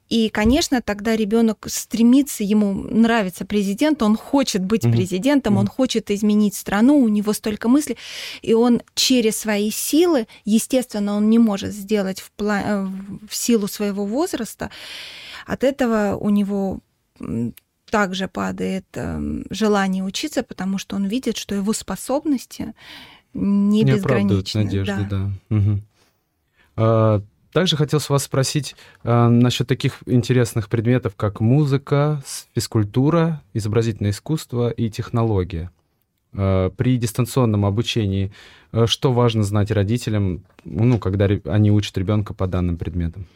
И, 0.09 0.29
конечно, 0.29 0.83
тогда 0.83 1.17
ребенок 1.17 1.67
стремится, 1.69 2.45
ему 2.45 2.75
нравится 2.75 3.45
президент, 3.45 4.03
он 4.03 4.17
хочет 4.17 4.63
быть 4.65 4.85
угу. 4.85 4.95
президентом, 4.95 5.55
угу. 5.55 5.61
он 5.63 5.67
хочет 5.69 6.11
изменить 6.11 6.55
страну, 6.55 6.99
у 6.99 7.09
него 7.09 7.33
столько 7.33 7.69
мыслей, 7.69 7.97
и 8.43 8.55
он 8.55 8.83
через 8.95 9.39
свои 9.39 9.71
силы, 9.71 10.27
естественно, 10.45 11.17
он 11.17 11.31
не 11.31 11.39
может 11.39 11.73
сделать 11.73 12.21
в, 12.21 12.31
пла- 12.37 12.63
э, 12.65 12.89
в 13.29 13.35
силу 13.35 13.69
своего 13.69 14.05
возраста, 14.05 14.71
от 15.47 15.65
этого 15.65 16.17
у 16.17 16.31
него 16.31 16.81
также 17.91 18.27
падает 18.27 18.87
эм, 18.95 19.45
желание 19.51 20.03
учиться, 20.03 20.43
потому 20.43 20.79
что 20.79 20.97
он 20.97 21.05
видит, 21.05 21.37
что 21.37 21.55
его 21.55 21.75
способности 21.75 22.75
не, 23.35 23.83
не 23.83 23.85
безграничны. 23.85 24.65
надежды, 24.65 25.07
да. 25.11 25.31
да. 25.51 25.57
Угу. 25.57 25.81
А, 26.77 27.23
также 27.53 27.77
хотел 27.77 28.01
с 28.01 28.09
вас 28.09 28.25
спросить 28.25 28.77
а, 29.05 29.29
насчет 29.29 29.67
таких 29.67 29.99
интересных 30.07 30.69
предметов, 30.69 31.15
как 31.17 31.41
музыка, 31.41 32.23
физкультура, 32.55 33.43
изобразительное 33.53 34.11
искусство 34.11 34.71
и 34.71 34.89
технология. 34.91 35.71
А, 36.35 36.71
при 36.71 36.97
дистанционном 36.97 37.65
обучении 37.65 38.33
что 38.87 39.13
важно 39.13 39.43
знать 39.43 39.71
родителям, 39.71 40.45
ну, 40.65 40.99
когда 40.99 41.29
они 41.45 41.71
учат 41.71 41.99
ребенка 41.99 42.33
по 42.33 42.47
данным 42.47 42.79
предметам? 42.79 43.27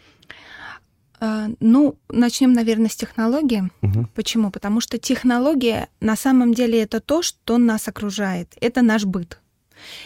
Ну, 1.20 1.96
начнем, 2.08 2.54
наверное, 2.54 2.88
с 2.88 2.96
технологии. 2.96 3.70
Угу. 3.82 4.06
Почему? 4.14 4.50
Потому 4.50 4.80
что 4.80 4.96
технология 4.96 5.88
на 6.00 6.16
самом 6.16 6.54
деле 6.54 6.80
это 6.80 7.00
то, 7.00 7.20
что 7.20 7.58
нас 7.58 7.86
окружает. 7.86 8.56
Это 8.62 8.80
наш 8.80 9.04
быт. 9.04 9.38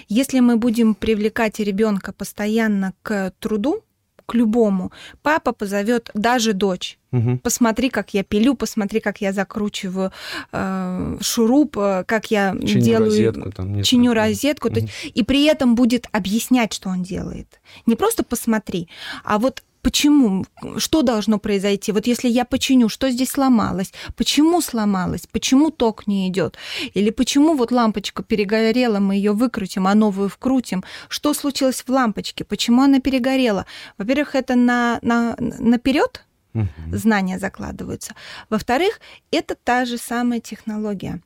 Если 0.09 0.41
мы 0.41 0.57
будем 0.57 0.95
привлекать 0.95 1.59
ребенка 1.61 2.13
постоянно 2.13 2.95
к 3.03 3.33
труду, 3.39 3.83
к 4.31 4.35
любому. 4.35 4.93
Папа 5.23 5.53
позовет 5.53 6.11
даже 6.15 6.53
дочь. 6.53 6.99
Угу. 7.11 7.39
Посмотри, 7.39 7.91
как 7.91 8.15
я 8.15 8.23
пилю, 8.23 8.55
посмотри, 8.55 9.01
как 9.01 9.21
я 9.21 9.33
закручиваю 9.33 10.13
э, 10.53 11.19
шуруп, 11.21 11.77
э, 11.79 12.05
как 12.07 12.31
я 12.31 12.55
чиню 12.65 12.81
делаю, 12.81 13.05
розетку, 13.07 13.51
там, 13.51 13.83
чиню 13.83 14.15
розетку. 14.15 14.69
Угу. 14.69 14.75
То 14.75 14.81
есть, 14.81 14.93
и 15.15 15.25
при 15.25 15.45
этом 15.47 15.75
будет 15.75 16.07
объяснять, 16.13 16.73
что 16.73 16.91
он 16.91 17.03
делает. 17.03 17.61
Не 17.87 17.97
просто 17.97 18.23
посмотри, 18.23 18.89
а 19.25 19.39
вот 19.39 19.65
Почему? 19.83 20.45
Что 20.77 21.03
должно 21.03 21.39
произойти? 21.39 21.93
Вот 21.93 22.07
если 22.07 22.29
я 22.29 22.45
починю, 22.45 22.89
что 22.89 23.11
здесь 23.11 23.31
сломалось? 23.31 23.93
Почему 24.17 24.61
сломалось? 24.61 25.27
Почему 25.27 25.71
ток 25.71 26.07
не 26.07 26.29
идет? 26.29 26.59
Или 26.95 27.11
почему 27.11 27.55
вот 27.55 27.73
лампочка 27.73 28.23
перегорела, 28.23 28.99
мы 28.99 29.15
ее 29.15 29.33
выкрутим, 29.33 29.87
а 29.87 29.95
новую 29.95 30.29
вкрутим? 30.29 30.85
Что 31.09 31.35
случилось 31.35 31.83
в 31.87 31.91
лампочке? 31.91 32.45
Почему 32.45 32.83
она 32.83 33.01
перегорела? 33.01 33.67
Во-первых, 33.99 34.35
это 34.35 34.55
на, 34.55 34.99
на, 35.03 35.37
наперед 35.39 36.25
угу. 36.55 36.67
знания 36.93 37.39
закладываются. 37.39 38.15
Во-вторых, 38.51 39.01
это 39.31 39.55
та 39.55 39.85
же 39.85 39.99
самая 39.99 40.41
технология. 40.41 41.21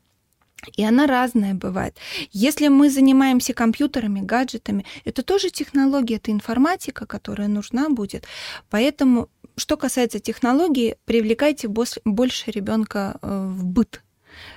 И 0.77 0.85
она 0.85 1.07
разная 1.07 1.55
бывает. 1.55 1.97
Если 2.33 2.69
мы 2.69 2.91
занимаемся 2.91 3.55
компьютерами, 3.55 4.21
гаджетами, 4.21 4.85
это 5.05 5.23
тоже 5.23 5.51
технология, 5.51 6.17
это 6.17 6.31
информатика, 6.31 7.07
которая 7.07 7.49
нужна 7.49 7.89
будет. 7.89 8.25
Поэтому, 8.71 9.29
что 9.57 9.77
касается 9.77 10.19
технологии, 10.19 10.97
привлекайте 11.05 11.69
больше 11.69 12.51
ребенка 12.51 13.19
э, 13.23 13.49
в 13.51 13.65
быт 13.65 14.04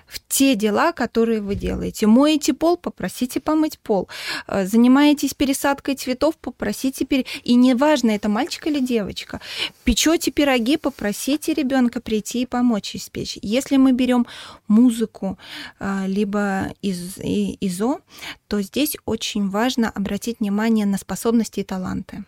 в 0.08 0.20
те 0.28 0.56
дела, 0.56 0.91
которые 0.91 1.41
вы 1.41 1.56
делаете. 1.56 2.08
Моете 2.08 2.54
пол, 2.54 2.78
попросите 2.78 3.39
помыть 3.39 3.78
пол. 3.80 4.08
Э, 4.48 4.65
занимаетесь 4.65 5.34
пересадкой 5.34 5.96
цветов, 5.96 6.38
попросите 6.38 7.06
пере... 7.06 7.26
И 7.43 7.56
неважно, 7.56 8.12
это 8.12 8.30
мальчик 8.30 8.67
или 8.67 8.80
девочка. 8.80 9.41
Печете 9.84 10.32
пироги, 10.32 10.78
попросите 10.78 11.54
ребенка 11.54 12.02
прийти 12.02 12.41
и 12.41 12.46
помочь 12.46 12.96
испечь. 12.96 13.38
Если 13.41 13.78
мы 13.78 13.91
берем 13.91 14.26
музыку, 14.67 15.38
э, 15.80 16.08
либо 16.08 16.74
из, 16.82 17.17
ИЗО, 17.17 18.00
то 18.48 18.62
здесь 18.62 18.98
очень 19.06 19.50
важно 19.50 19.89
обратить 19.89 20.39
внимание 20.39 20.86
на 20.86 20.98
способности 20.98 21.60
и 21.60 21.63
таланты. 21.63 22.24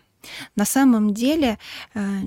На 0.54 0.64
самом 0.64 1.14
деле 1.14 1.58
э, 1.94 2.20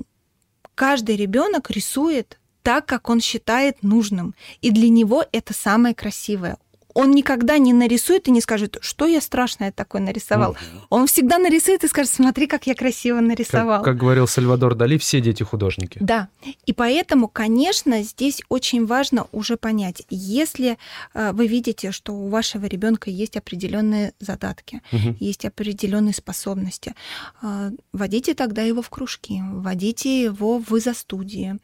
каждый 0.74 1.16
ребенок 1.16 1.70
рисует 1.70 2.38
так, 2.64 2.86
как 2.86 3.08
он 3.10 3.20
считает 3.20 3.82
нужным. 3.82 4.34
И 4.62 4.72
для 4.72 4.88
него 4.88 5.24
это 5.30 5.52
самое 5.54 5.94
красивое 5.94 6.56
он 6.94 7.10
никогда 7.10 7.58
не 7.58 7.72
нарисует 7.72 8.28
и 8.28 8.30
не 8.30 8.40
скажет, 8.40 8.78
что 8.80 9.06
я 9.06 9.20
страшное 9.20 9.72
такое 9.72 10.00
нарисовал. 10.00 10.52
Угу. 10.52 10.86
Он 10.90 11.06
всегда 11.06 11.38
нарисует 11.38 11.82
и 11.84 11.88
скажет, 11.88 12.12
смотри, 12.12 12.46
как 12.46 12.66
я 12.66 12.74
красиво 12.74 13.20
нарисовал. 13.20 13.82
Как, 13.82 13.94
как 13.94 13.96
говорил 13.96 14.28
Сальвадор 14.28 14.76
Дали, 14.76 14.96
все 14.96 15.20
дети 15.20 15.42
художники. 15.42 15.98
Да. 16.00 16.28
И 16.66 16.72
поэтому, 16.72 17.28
конечно, 17.28 18.02
здесь 18.02 18.42
очень 18.48 18.86
важно 18.86 19.26
уже 19.32 19.56
понять, 19.56 20.04
если 20.08 20.78
э, 21.14 21.32
вы 21.32 21.48
видите, 21.48 21.90
что 21.90 22.14
у 22.14 22.28
вашего 22.28 22.66
ребенка 22.66 23.10
есть 23.10 23.36
определенные 23.36 24.12
задатки, 24.20 24.80
угу. 24.92 25.16
есть 25.18 25.44
определенные 25.44 26.14
способности, 26.14 26.94
э, 27.42 27.72
водите 27.92 28.34
тогда 28.34 28.62
его 28.62 28.82
в 28.82 28.90
кружки, 28.90 29.42
водите 29.52 30.22
его 30.22 30.58
в 30.58 30.76
изо-студии. 30.76 31.58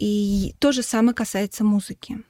И 0.00 0.54
то 0.58 0.72
же 0.72 0.82
самое 0.82 1.14
касается 1.14 1.62
музыки. 1.62 2.24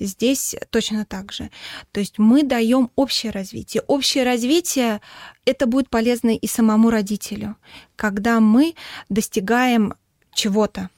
Здесь 0.00 0.56
точно 0.70 1.04
так 1.04 1.32
же. 1.32 1.50
То 1.92 2.00
есть 2.00 2.18
мы 2.18 2.42
даем 2.42 2.90
общее 2.96 3.30
развитие. 3.30 3.82
Общее 3.86 4.24
развитие 4.24 5.00
это 5.44 5.66
будет 5.66 5.90
полезно 5.90 6.34
и 6.34 6.46
самому 6.46 6.90
родителю, 6.90 7.56
когда 7.94 8.40
мы 8.40 8.74
достигаем 9.10 9.94
чего-то, 10.32 10.88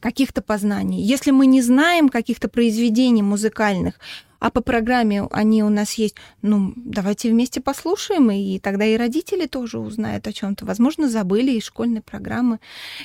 каких-то 0.00 0.42
познаний. 0.42 1.02
Если 1.02 1.30
мы 1.30 1.46
не 1.46 1.62
знаем 1.62 2.10
каких-то 2.10 2.48
произведений 2.48 3.22
музыкальных, 3.22 3.98
а 4.44 4.50
по 4.50 4.60
программе 4.60 5.26
они 5.30 5.64
у 5.64 5.70
нас 5.70 5.94
есть, 5.94 6.16
ну, 6.42 6.74
давайте 6.76 7.30
вместе 7.30 7.62
послушаем, 7.62 8.30
и 8.30 8.58
тогда 8.58 8.84
и 8.84 8.98
родители 8.98 9.46
тоже 9.46 9.78
узнают 9.78 10.26
о 10.26 10.34
чем-то. 10.34 10.66
Возможно, 10.66 11.08
забыли 11.08 11.52
из 11.52 11.64
школьной 11.64 12.02
программы. 12.02 12.60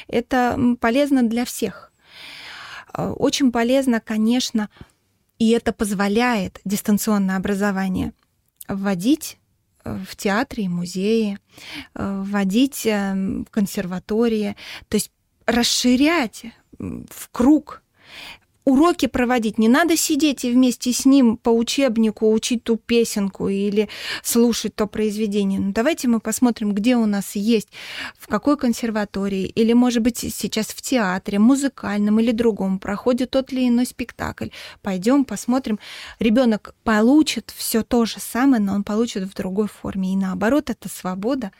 Это 0.10 0.60
полезно 0.82 1.24
для 1.24 1.46
всех. 1.46 1.94
Э, 2.94 3.12
очень 3.12 3.54
полезно, 3.54 4.02
конечно, 4.02 4.70
и 5.38 5.52
это 5.52 5.72
позволяет 5.72 6.60
дистанционное 6.66 7.38
образование 7.38 8.12
вводить 8.68 9.38
э, 9.86 9.98
в 10.06 10.18
театры 10.18 10.64
и 10.64 10.68
музеи, 10.68 11.38
э, 11.96 12.22
вводить 12.22 12.84
в 12.84 13.46
консерватории, 13.50 14.58
то 14.90 14.96
есть 14.96 15.14
расширять 15.46 16.48
в 16.78 17.30
круг 17.32 17.82
уроки 18.70 19.08
проводить. 19.08 19.58
Не 19.58 19.68
надо 19.68 19.98
сидеть 19.98 20.46
и 20.46 20.52
вместе 20.52 20.94
с 20.94 21.06
ним 21.06 21.38
по 21.38 21.50
учебнику 21.50 22.32
учить 22.32 22.64
ту 22.64 22.78
песенку 22.78 23.50
или 23.50 23.90
слушать 24.24 24.76
то 24.76 24.88
произведение. 24.88 25.60
Ну, 25.60 25.72
давайте 25.72 26.08
мы 26.08 26.20
посмотрим, 26.20 26.74
где 26.74 26.96
у 26.96 27.06
нас 27.06 27.36
есть, 27.36 27.70
в 28.18 28.28
какой 28.28 28.58
консерватории, 28.58 29.46
или, 29.46 29.74
может 29.74 30.04
быть, 30.04 30.18
сейчас 30.18 30.68
в 30.68 30.82
театре, 30.82 31.40
музыкальном 31.40 32.20
или 32.20 32.32
другом 32.32 32.80
проходит 32.80 33.32
тот 33.32 33.52
или 33.52 33.68
иной 33.68 33.86
спектакль. 33.86 34.50
Пойдем 34.82 35.26
посмотрим. 35.26 35.80
Ребенок 36.20 36.76
получит 36.84 37.54
все 37.56 37.84
то 37.84 38.06
же 38.06 38.20
самое, 38.20 38.62
но 38.62 38.74
он 38.74 38.84
получит 38.84 39.24
в 39.24 39.34
другой 39.34 39.68
форме. 39.68 40.14
И 40.14 40.16
наоборот, 40.16 40.70
это 40.70 40.90
свобода. 40.90 41.52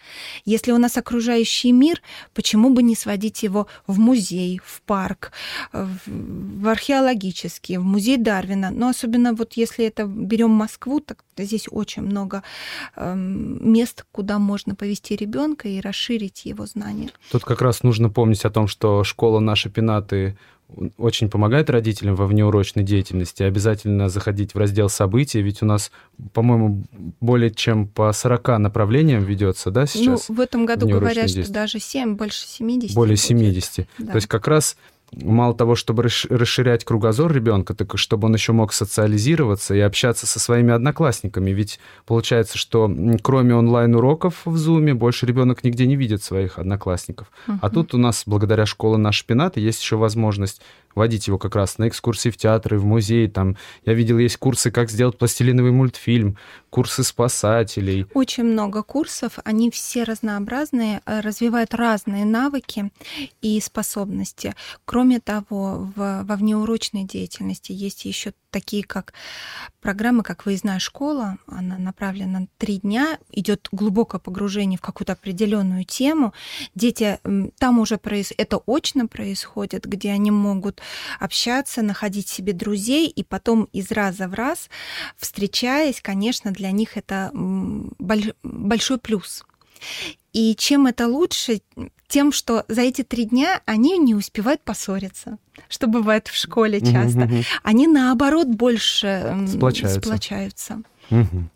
Если 0.46 0.72
у 0.72 0.78
нас 0.78 0.98
окружающий 0.98 1.72
мир, 1.72 2.02
почему 2.34 2.70
бы 2.70 2.84
не 2.84 2.96
сводить 2.96 3.44
его 3.44 3.68
в 3.88 4.00
музей, 4.00 4.62
в 4.64 4.82
парк, 4.82 5.32
в 5.74 6.68
археологию, 6.68 6.99
археологические, 7.00 7.80
в 7.80 7.84
музей 7.84 8.18
Дарвина, 8.18 8.72
но 8.72 8.90
особенно 8.90 9.34
вот 9.34 9.54
если 9.54 9.86
это 9.86 10.06
берем 10.06 10.52
Москву, 10.52 11.00
так 11.00 11.24
здесь 11.38 11.68
очень 11.70 12.04
много 12.04 12.44
э, 12.96 13.16
мест, 13.16 14.06
куда 14.12 14.40
можно 14.40 14.76
повести 14.76 15.16
ребенка 15.16 15.68
и 15.68 15.80
расширить 15.80 16.46
его 16.46 16.66
знания. 16.66 17.10
Тут 17.32 17.44
как 17.44 17.62
раз 17.62 17.84
нужно 17.84 18.10
помнить 18.10 18.46
о 18.46 18.50
том, 18.50 18.68
что 18.68 19.04
школа 19.04 19.40
«Наши 19.40 19.70
пенаты» 19.70 20.38
очень 21.00 21.30
помогает 21.30 21.70
родителям 21.72 22.16
во 22.16 22.28
внеурочной 22.28 22.84
деятельности. 22.84 23.42
Обязательно 23.42 24.08
заходить 24.08 24.54
в 24.54 24.58
раздел 24.58 24.88
событий, 24.88 25.42
ведь 25.42 25.64
у 25.64 25.66
нас, 25.66 25.92
по-моему, 26.34 26.84
более 27.20 27.50
чем 27.50 27.88
по 27.88 28.12
40 28.12 28.60
направлениям 28.60 29.24
ведется, 29.24 29.72
да, 29.72 29.88
сейчас? 29.88 30.30
Ну, 30.30 30.36
в 30.36 30.40
этом 30.40 30.68
году 30.68 30.88
говорят, 30.88 31.30
что 31.30 31.52
даже 31.52 31.80
7, 31.80 32.16
больше 32.16 32.46
70. 32.46 32.96
Более 32.96 33.18
70. 33.18 33.88
Да. 33.98 34.12
То 34.12 34.16
есть 34.18 34.28
как 34.28 34.48
раз 34.48 34.78
мало 35.12 35.54
того, 35.54 35.76
чтобы 35.76 36.04
расширять 36.04 36.86
кругозор 36.86 37.32
ребенка, 37.34 37.74
так 37.74 37.98
чтобы 37.98 38.28
он 38.28 38.34
еще 38.34 38.54
мог 38.54 38.74
социализироваться 38.74 39.76
и 39.76 39.80
общаться 39.80 40.28
со 40.28 40.40
своими 40.40 40.74
одноклассниками. 40.74 41.52
Ведь 41.52 41.80
получается, 42.06 42.58
что 42.58 42.92
кроме 43.22 43.56
онлайн-уроков 43.56 44.42
в 44.46 44.56
Zoom 44.56 44.94
больше 44.94 45.26
ребенок 45.26 45.64
нигде 45.64 45.86
не 45.88 45.96
видит 45.96 46.24
своих 46.24 46.60
одноклассников. 46.60 47.32
Uh-huh. 47.48 47.58
А 47.62 47.70
тут 47.70 47.94
у 47.94 47.98
нас, 47.98 48.24
благодаря 48.26 48.66
школе 48.66 48.98
«Наш 48.98 49.26
пенат», 49.26 49.58
есть 49.58 49.82
еще 49.82 49.96
возможность 49.96 50.62
водить 51.00 51.28
его 51.28 51.40
как 51.40 51.56
раз 51.56 51.78
на 51.80 51.88
экскурсии 51.88 52.30
в 52.30 52.38
театры, 52.38 52.78
в 52.78 52.86
музей. 52.86 53.28
Там, 53.28 53.58
я 53.86 53.94
видел, 53.94 54.20
есть 54.20 54.38
курсы, 54.38 54.70
как 54.70 54.92
сделать 54.92 55.18
пластилиновый 55.18 55.72
мультфильм, 55.72 56.38
курсы 56.70 57.04
спасателей. 57.04 58.06
Очень 58.14 58.44
много 58.44 58.84
курсов, 58.84 59.40
они 59.44 59.72
все 59.72 60.04
разнообразные, 60.04 61.02
э, 61.06 61.22
развивают 61.22 61.74
разные 61.74 62.26
навыки 62.26 62.92
и 63.42 63.60
способности. 63.62 64.56
Кроме 64.86 65.20
того, 65.20 65.92
в, 65.96 66.24
во 66.24 66.36
внеурочной 66.36 67.06
деятельности 67.06 67.72
есть 67.72 68.06
еще 68.06 68.34
такие 68.52 68.84
как 68.84 69.14
программы, 69.82 70.24
как 70.24 70.46
выездная 70.46 70.80
школа, 70.80 71.38
она 71.48 71.78
направлена 71.78 72.40
на 72.40 72.48
три 72.58 72.78
дня, 72.78 73.18
идет 73.32 73.70
глубокое 73.72 74.20
погружение 74.20 74.78
в 74.78 74.82
какую-то 74.82 75.14
определенную 75.14 75.86
тему. 75.86 76.34
Дети 76.76 77.20
там 77.58 77.80
уже 77.80 77.98
проис... 77.98 78.34
это 78.38 78.60
очно 78.66 79.08
происходит, 79.08 79.86
где 79.86 80.12
они 80.12 80.32
могут 80.32 80.82
общаться, 81.20 81.82
находить 81.82 82.28
себе 82.28 82.54
друзей, 82.54 83.08
и 83.08 83.24
потом 83.24 83.66
из 83.74 83.92
раза 83.92 84.28
в 84.28 84.34
раз, 84.34 84.70
встречаясь, 85.18 86.02
конечно, 86.02 86.52
для 86.52 86.72
них 86.72 86.98
это 86.98 87.32
большой 87.34 88.98
плюс. 88.98 89.44
И 90.34 90.56
чем 90.56 90.88
это 90.88 91.08
лучше? 91.08 91.62
Тем, 92.08 92.32
что 92.32 92.66
за 92.68 92.82
эти 92.82 93.04
три 93.04 93.26
дня 93.26 93.62
они 93.66 93.98
не 93.98 94.16
успевают 94.16 94.62
поссориться, 94.62 95.38
что 95.68 95.88
бывает 95.88 96.28
в 96.28 96.36
школе 96.36 96.82
часто. 96.82 97.30
Они 97.64 97.88
наоборот 97.88 98.48
больше 98.48 99.46
сплочаются. 99.48 100.02
сплочаются. 100.02 100.82
Угу. 101.12 101.50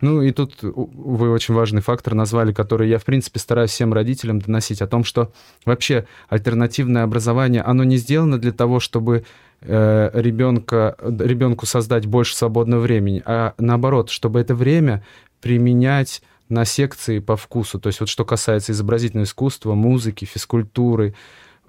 Ну 0.00 0.22
и 0.22 0.32
тут 0.32 0.58
вы 0.62 1.30
очень 1.30 1.54
важный 1.54 1.80
фактор 1.80 2.14
назвали, 2.14 2.52
который 2.52 2.88
я, 2.88 2.98
в 2.98 3.04
принципе, 3.04 3.38
стараюсь 3.38 3.70
всем 3.70 3.92
родителям 3.92 4.40
доносить, 4.40 4.82
о 4.82 4.86
том, 4.86 5.04
что 5.04 5.32
вообще 5.64 6.06
альтернативное 6.28 7.02
образование, 7.02 7.62
оно 7.62 7.84
не 7.84 7.96
сделано 7.96 8.38
для 8.38 8.52
того, 8.52 8.80
чтобы 8.80 9.24
э, 9.60 10.10
ребенка, 10.14 10.96
ребенку 11.00 11.66
создать 11.66 12.06
больше 12.06 12.36
свободного 12.36 12.80
времени, 12.80 13.22
а 13.24 13.54
наоборот, 13.58 14.10
чтобы 14.10 14.40
это 14.40 14.54
время 14.54 15.04
применять 15.40 16.22
на 16.48 16.64
секции 16.64 17.20
по 17.20 17.36
вкусу. 17.36 17.78
То 17.78 17.88
есть 17.88 18.00
вот 18.00 18.08
что 18.08 18.24
касается 18.24 18.72
изобразительного 18.72 19.24
искусства, 19.24 19.74
музыки, 19.74 20.24
физкультуры, 20.24 21.14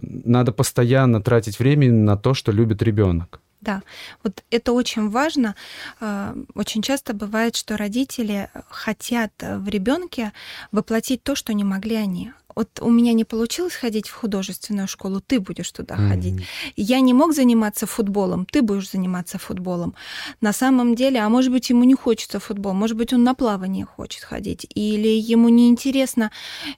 надо 0.01 0.51
постоянно 0.51 1.21
тратить 1.21 1.59
время 1.59 1.91
на 1.91 2.17
то, 2.17 2.33
что 2.33 2.51
любит 2.51 2.81
ребенок. 2.81 3.39
Да, 3.61 3.83
вот 4.23 4.43
это 4.49 4.73
очень 4.73 5.09
важно. 5.09 5.55
А, 5.99 6.35
очень 6.55 6.81
часто 6.81 7.13
бывает, 7.13 7.55
что 7.55 7.77
родители 7.77 8.49
хотят 8.69 9.31
в 9.39 9.67
ребенке 9.69 10.33
воплотить 10.71 11.23
то, 11.23 11.35
что 11.35 11.53
не 11.53 11.63
могли 11.63 11.95
они. 11.95 12.31
Вот 12.55 12.79
у 12.81 12.89
меня 12.89 13.13
не 13.13 13.23
получилось 13.23 13.73
ходить 13.73 14.07
в 14.09 14.13
художественную 14.13 14.87
школу, 14.87 15.21
ты 15.25 15.39
будешь 15.39 15.71
туда 15.71 15.95
mm-hmm. 15.95 16.09
ходить. 16.09 16.47
Я 16.75 16.99
не 16.99 17.13
мог 17.13 17.33
заниматься 17.33 17.85
футболом, 17.85 18.45
ты 18.45 18.61
будешь 18.61 18.91
заниматься 18.91 19.37
футболом. 19.37 19.95
На 20.41 20.53
самом 20.53 20.95
деле, 20.95 21.19
а 21.21 21.29
может 21.29 21.51
быть, 21.51 21.69
ему 21.69 21.83
не 21.83 21.95
хочется 21.95 22.39
футбол, 22.39 22.73
может 22.73 22.97
быть, 22.97 23.13
он 23.13 23.23
на 23.23 23.35
плавание 23.35 23.85
хочет 23.85 24.23
ходить, 24.23 24.67
или 24.75 25.07
ему 25.07 25.49
неинтересно 25.49 26.31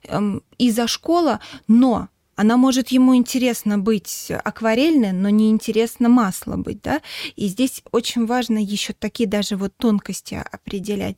эм, 0.04 0.42
из-за 0.58 0.86
школа, 0.86 1.40
но 1.66 2.08
она 2.36 2.56
может 2.56 2.88
ему 2.88 3.14
интересно 3.16 3.78
быть 3.78 4.30
акварельной, 4.30 5.12
но 5.12 5.28
не 5.28 5.50
интересно 5.50 6.08
масло 6.08 6.56
быть, 6.56 6.82
да? 6.82 7.00
И 7.36 7.46
здесь 7.48 7.82
очень 7.92 8.26
важно 8.26 8.58
еще 8.58 8.92
такие 8.92 9.28
даже 9.28 9.56
вот 9.56 9.76
тонкости 9.76 10.42
определять. 10.50 11.16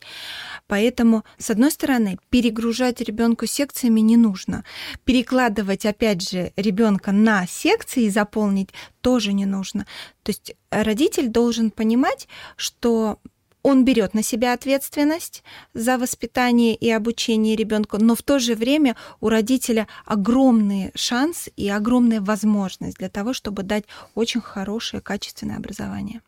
Поэтому, 0.67 1.25
с 1.39 1.51
одной 1.51 1.71
стороны, 1.71 2.19
перегружать 2.31 3.01
ребенку 3.01 3.47
секциями 3.47 4.01
не 4.01 4.17
нужно. 4.17 4.65
Перекладывать, 5.05 5.87
опять 5.87 6.29
же, 6.29 6.53
ребенка 6.57 7.13
на 7.13 7.47
секции 7.47 8.05
и 8.05 8.11
заполнить 8.11 8.71
тоже 9.01 9.33
не 9.33 9.47
нужно. 9.47 9.87
То 10.23 10.31
есть 10.31 10.55
родитель 10.71 11.29
должен 11.29 11.71
понимать, 11.71 12.29
что 12.57 13.19
он 13.67 13.85
берет 13.85 14.15
на 14.15 14.23
себя 14.23 14.53
ответственность 14.53 15.43
за 15.75 15.99
воспитание 15.99 16.77
и 16.77 16.89
обучение 16.89 17.57
ребенка, 17.57 17.99
но 17.99 18.15
в 18.15 18.23
то 18.23 18.39
же 18.39 18.55
время 18.55 18.95
у 19.21 19.29
родителя 19.29 19.89
огромный 20.05 20.93
шанс 20.95 21.49
и 21.57 21.69
огромная 21.69 22.21
возможность 22.21 22.99
для 22.99 23.09
того, 23.09 23.33
чтобы 23.33 23.65
дать 23.65 23.83
очень 24.15 24.41
хорошее, 24.41 25.01
качественное 25.03 25.57
образование. 25.57 26.21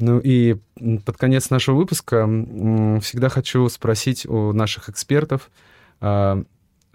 Ну 0.00 0.18
и 0.18 0.56
под 1.06 1.16
конец 1.16 1.50
нашего 1.50 1.76
выпуска 1.76 2.26
всегда 3.00 3.28
хочу 3.28 3.68
спросить 3.68 4.26
у 4.26 4.52
наших 4.52 4.88
экспертов, 4.88 5.50
а, 6.00 6.42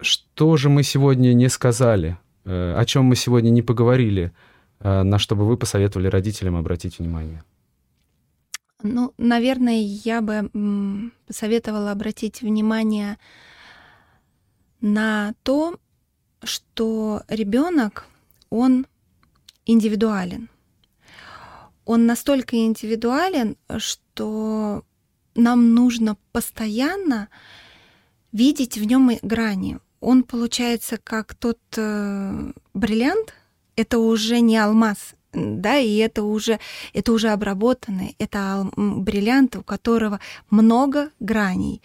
что 0.00 0.58
же 0.58 0.68
мы 0.68 0.82
сегодня 0.82 1.32
не 1.32 1.48
сказали, 1.48 2.18
э, 2.44 2.74
о 2.76 2.84
чем 2.84 3.04
мы 3.04 3.16
сегодня 3.16 3.48
не 3.48 3.62
поговорили, 3.62 4.32
э, 4.80 5.02
на 5.02 5.18
что 5.18 5.34
бы 5.34 5.46
вы 5.46 5.56
посоветовали 5.56 6.08
родителям 6.08 6.56
обратить 6.56 6.98
внимание? 6.98 7.42
Ну, 8.84 9.14
наверное, 9.16 9.80
я 9.80 10.20
бы 10.20 11.10
посоветовала 11.26 11.90
обратить 11.90 12.42
внимание 12.42 13.18
на 14.82 15.32
то, 15.42 15.78
что 16.42 17.22
ребенок, 17.28 18.06
он 18.50 18.86
индивидуален. 19.64 20.50
Он 21.86 22.04
настолько 22.04 22.56
индивидуален, 22.56 23.56
что 23.78 24.84
нам 25.34 25.74
нужно 25.74 26.18
постоянно 26.32 27.30
видеть 28.32 28.76
в 28.76 28.84
нем 28.84 29.12
грани. 29.22 29.78
Он 30.00 30.24
получается 30.24 30.98
как 30.98 31.34
тот 31.34 31.58
э, 31.78 32.52
бриллиант, 32.74 33.32
это 33.76 33.98
уже 33.98 34.40
не 34.40 34.58
алмаз, 34.58 35.14
да, 35.34 35.78
и 35.78 35.96
это 35.96 36.22
уже, 36.22 36.58
это 36.92 37.12
уже 37.12 37.28
обработанный, 37.30 38.14
это 38.18 38.70
бриллиант, 38.76 39.56
у 39.56 39.62
которого 39.62 40.20
много 40.50 41.10
граней. 41.20 41.82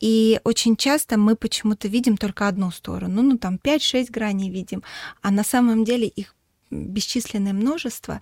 И 0.00 0.40
очень 0.44 0.76
часто 0.76 1.16
мы 1.16 1.36
почему-то 1.36 1.88
видим 1.88 2.16
только 2.16 2.48
одну 2.48 2.70
сторону, 2.70 3.22
ну 3.22 3.38
там 3.38 3.58
5-6 3.62 4.10
граней 4.10 4.50
видим, 4.50 4.82
а 5.22 5.30
на 5.30 5.44
самом 5.44 5.84
деле 5.84 6.06
их 6.06 6.34
бесчисленное 6.70 7.52
множество. 7.52 8.20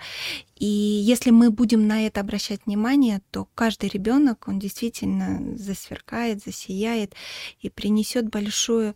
И 0.56 0.64
если 0.64 1.30
мы 1.30 1.50
будем 1.50 1.86
на 1.86 2.06
это 2.06 2.20
обращать 2.20 2.60
внимание, 2.64 3.20
то 3.30 3.46
каждый 3.54 3.90
ребенок, 3.90 4.48
он 4.48 4.58
действительно 4.58 5.56
засверкает, 5.56 6.42
засияет 6.42 7.14
и 7.60 7.68
принесет 7.68 8.30
большую 8.30 8.94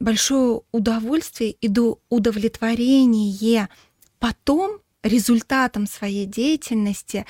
большое 0.00 0.62
удовольствие 0.72 1.52
и 1.52 1.70
удовлетворение 2.08 3.68
потом 4.18 4.80
результатом 5.02 5.86
своей 5.86 6.26
деятельности 6.26 7.24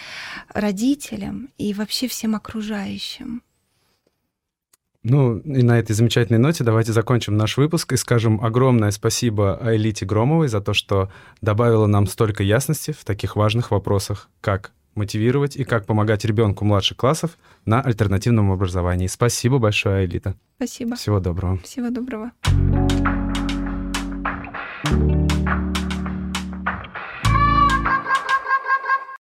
родителям 0.49 1.51
и 1.59 1.75
вообще 1.75 2.09
всем 2.09 2.35
окружающим. 2.35 3.43
Ну, 5.03 5.39
и 5.39 5.63
на 5.63 5.79
этой 5.79 5.95
замечательной 5.95 6.39
ноте 6.39 6.63
давайте 6.63 6.93
закончим 6.93 7.37
наш 7.37 7.57
выпуск 7.57 7.93
и 7.93 7.97
скажем 7.97 8.43
огромное 8.45 8.91
спасибо 8.91 9.59
Айлите 9.63 10.05
Громовой 10.05 10.49
за 10.49 10.61
то, 10.61 10.75
что 10.75 11.11
добавила 11.41 11.87
нам 11.87 12.07
столько 12.07 12.43
ясности 12.43 12.91
в 12.93 13.05
таких 13.05 13.35
важных 13.35 13.71
вопросах, 13.71 14.29
как 14.43 14.73
мотивировать 14.95 15.57
и 15.57 15.65
как 15.65 15.87
помогать 15.87 16.25
ребенку 16.25 16.65
младших 16.65 16.97
классов 16.97 17.39
на 17.65 17.81
альтернативном 17.81 18.53
образовании. 18.53 19.07
Спасибо 19.07 19.59
большое, 19.59 20.07
Элита. 20.07 20.35
Спасибо. 20.57 20.97
Всего 20.97 21.21
доброго. 21.21 21.59
Всего 21.59 21.91
доброго. 21.91 22.33